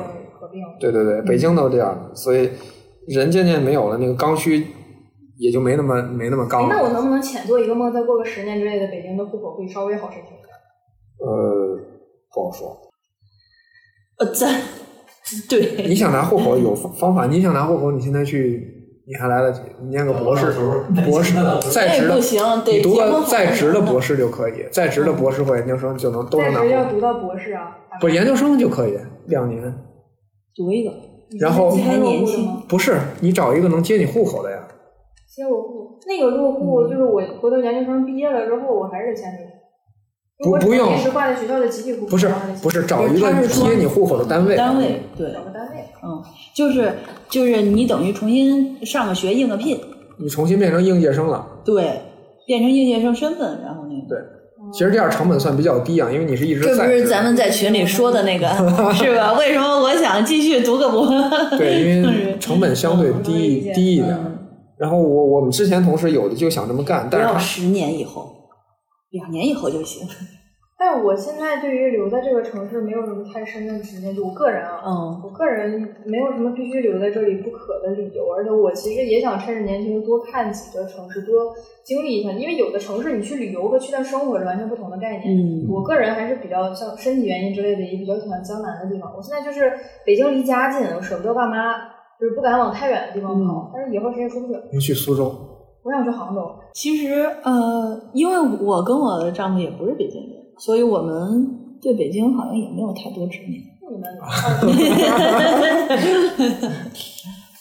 [0.80, 2.50] 对对对，北京都这样，所以
[3.08, 4.66] 人渐渐没有了，那个刚需
[5.38, 6.76] 也就没那么没那么刚了。
[6.76, 10.50] 那我能不能浅做一个梦，再过个十年之类的，北京的户口会稍微好申请一点？
[11.20, 11.80] 呃，
[12.34, 12.78] 不好说。
[14.20, 14.62] 呃，在
[15.50, 15.84] 对。
[15.88, 18.62] 你想拿户口有方法，你想拿户口，你现在去，
[19.08, 20.54] 你还来得及，你念个博士，
[21.06, 21.34] 博士
[21.72, 26.60] 在职的，不行，你读个在职的博士就可以，在职的博士或研究生就能都能拿。
[26.60, 27.76] 在职要读到博士啊？
[28.00, 29.74] 不，研究生就可以两年。
[30.56, 30.92] 读一个，
[31.40, 32.62] 然后你还年轻。
[32.68, 34.68] 不是，你找一个能接你户口的呀。
[35.36, 39.54] 接我户，那个落户就是我回头研究生毕业了之后，我还是得签这个。
[40.38, 42.12] 不不用，是挂在学校的集体户口。
[42.12, 42.30] 不是
[42.62, 44.56] 不是，找一个接你户口的单位。
[44.56, 45.32] 单位对。
[45.32, 45.78] 找个单位。
[46.04, 46.22] 嗯，
[46.54, 46.94] 就是
[47.30, 49.80] 就是你等于重新上个学应个聘。
[50.20, 51.48] 你重新变成应届生了。
[51.66, 52.02] 对，
[52.46, 54.08] 变成应届生身份，然后那个。
[54.08, 54.20] 对。
[54.72, 56.88] 其实这样成本算比较低啊，因为你是一直在。
[56.88, 58.48] 这不是咱们在群里说的那个
[58.94, 59.34] 是吧？
[59.34, 61.08] 为什么我想继续读个博？
[61.58, 64.18] 对，因为成本相对低低一点。
[64.78, 68.32] 然后我我们之前同事有的就想这么干，但是要十年以后，
[69.12, 70.08] 两年以后就行。
[70.86, 81.56] 但我现在对于留在这个城市没有什么太深的执念，就我个人啊，嗯，我个人没有什么必须留在这里不可的理由，而且我其实也想趁着年轻多看几个城市，多
[81.86, 85.24] 经历一下，因为有的城市你去旅游和去那生活是完全不同的概念。
[85.38, 89.10] 嗯，我个人还是比较像身体原因之类的，也比较喜欢江南的地方。
[89.16, 89.72] 我现在就是
[90.06, 91.76] 北京离家近，我舍不得爸妈，
[92.20, 94.62] 就是不敢往太远的地方跑，但是以后谁也说不准。
[94.74, 95.34] 你去苏州？
[95.84, 96.42] 我想去杭州。
[96.74, 100.43] 其实呃，因为我跟我的丈夫也不是北京人。
[100.64, 101.46] 所以我们
[101.82, 103.62] 对北京好像也没有太多执念，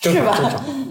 [0.01, 0.33] 是吧？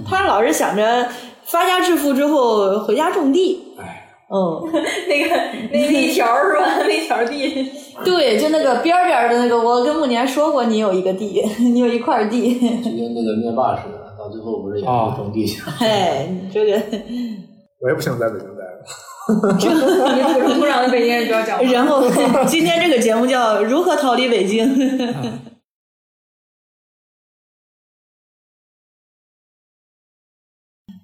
[0.06, 1.08] 他老是想着
[1.46, 3.62] 发家致富之后回家种地。
[3.80, 4.62] 哎，嗯，
[5.08, 5.36] 那个
[5.72, 6.80] 那 一条是吧？
[6.84, 7.72] 那条地，
[8.04, 9.58] 对，就那个边边的那个。
[9.58, 15.74] 我跟木年说过，你有一个地， 你有一块地，就跟那个灭霸似的，到最后不是也是种地去了？
[15.80, 16.72] 哎，你这个，
[17.80, 18.84] 我也不想在北京待了。
[19.60, 21.64] 这你土生土长的北京人就要讲。
[21.72, 22.04] 然后
[22.48, 24.66] 今天这个节目叫《如何逃离北京》。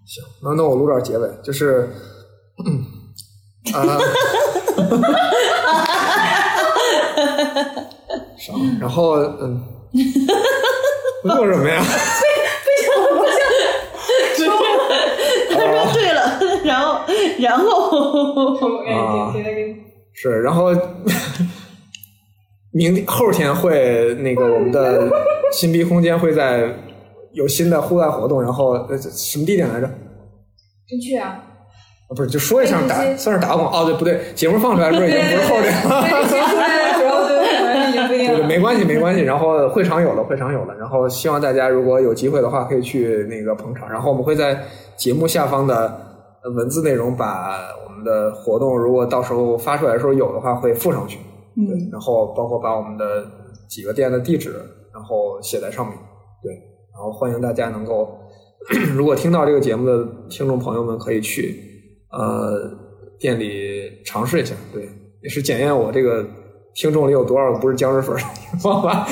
[0.08, 1.90] 行，那那我录点结尾，就是
[3.74, 3.84] 啊，
[8.80, 9.62] 然后嗯，
[11.24, 11.84] 录什么呀？
[15.50, 15.68] 他说
[16.64, 17.02] 然后，
[17.40, 18.56] 然后
[18.86, 19.34] 啊，
[20.14, 20.72] 是，然后
[22.74, 25.10] 明后天会那个我们的
[25.52, 26.70] 新逼空间会在
[27.34, 29.90] 有新的户外活动，然后呃什么地点来着？
[30.88, 31.44] 真去啊？
[32.10, 33.82] 啊，不是，就说一声打，算是打广告。
[33.82, 36.04] 哦，对，不对，节目放出来的时候已经不是后天了。
[38.08, 39.22] 对对，没关系，没关系。
[39.22, 40.74] 然后会场有了，会场有了。
[40.76, 43.90] 然后希望大家如果有机会的话，可以去那个捧场。
[43.90, 44.58] 然后我们会在
[44.96, 46.07] 节目下方的
[46.56, 51.20] 文字内容把我们的活动，如果到时候发出来的时候有的话，会附上去。
[51.56, 51.90] 嗯。
[51.92, 53.26] 然后包括把我们的
[53.70, 54.54] 几个店的地址，
[54.94, 55.98] 然后写在上面。
[56.42, 56.52] 对。
[56.94, 58.10] 然后欢迎大家能够，
[58.96, 61.56] 如果听到这个节目的听众朋友们可以去
[62.12, 62.72] 呃
[63.20, 64.56] 店里尝试一下。
[64.74, 64.88] 对，
[65.22, 66.26] 也是检验我这个。
[66.80, 68.20] 听众里有多少个不是僵尸粉儿？
[68.60, 69.04] 方法，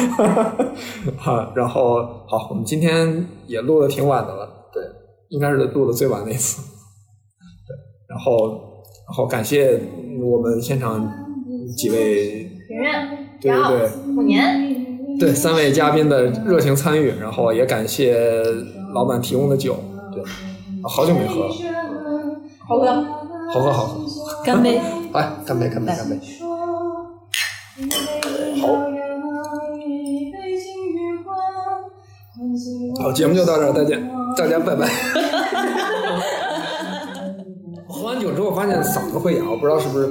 [1.17, 1.95] 哈， 然后
[2.27, 4.83] 好，我们今天也录的挺晚的了，对，
[5.29, 6.74] 应该是录的最晚的一次，对，
[8.15, 8.47] 然后，
[9.07, 9.77] 然后感谢
[10.21, 11.05] 我们现场
[11.75, 18.15] 几位圆圆，对对对，五年，对三位嘉宾的热情参与，然后也感谢
[18.93, 19.75] 老板提供的酒，
[20.13, 20.23] 对，
[20.81, 21.53] 好久没喝了，
[22.65, 22.85] 好喝，
[23.53, 23.99] 好喝，好喝，
[24.45, 24.79] 干杯，
[25.11, 26.17] 来，干杯，干杯，干杯。
[28.61, 28.67] 好，
[33.03, 34.87] 好，节目就到这儿，再见，大家拜拜。
[38.15, 40.07] 喝完酒之后发现嗓子会哑，我不知道是不是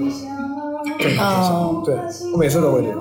[0.98, 1.82] 正常。
[1.84, 1.96] 对，
[2.32, 2.98] 我每次都会这样。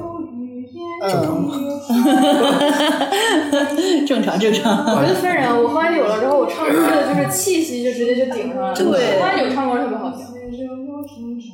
[1.01, 1.53] 正常吗？
[4.07, 4.95] 正常，正常。
[4.95, 8.73] 我就分人，我喝完酒了之后，我唱歌的就是气息就直接就顶上了。
[8.73, 10.25] 对，喝完酒唱歌特别好听。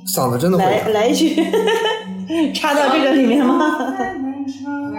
[0.06, 1.36] 嗓子真的会来来一句，
[2.54, 3.58] 插到这个里面吗？
[3.98, 4.14] 来，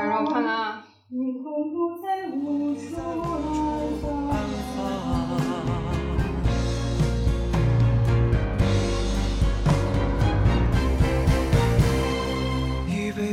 [0.09, 0.83] 让我看看啊。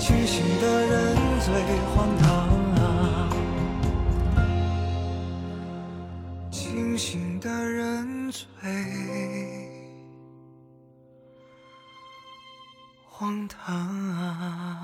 [0.00, 1.52] 清醒的人最
[1.94, 2.26] 荒唐
[2.80, 3.28] 啊！
[6.50, 8.46] 清醒的人最
[13.06, 14.79] 荒唐啊！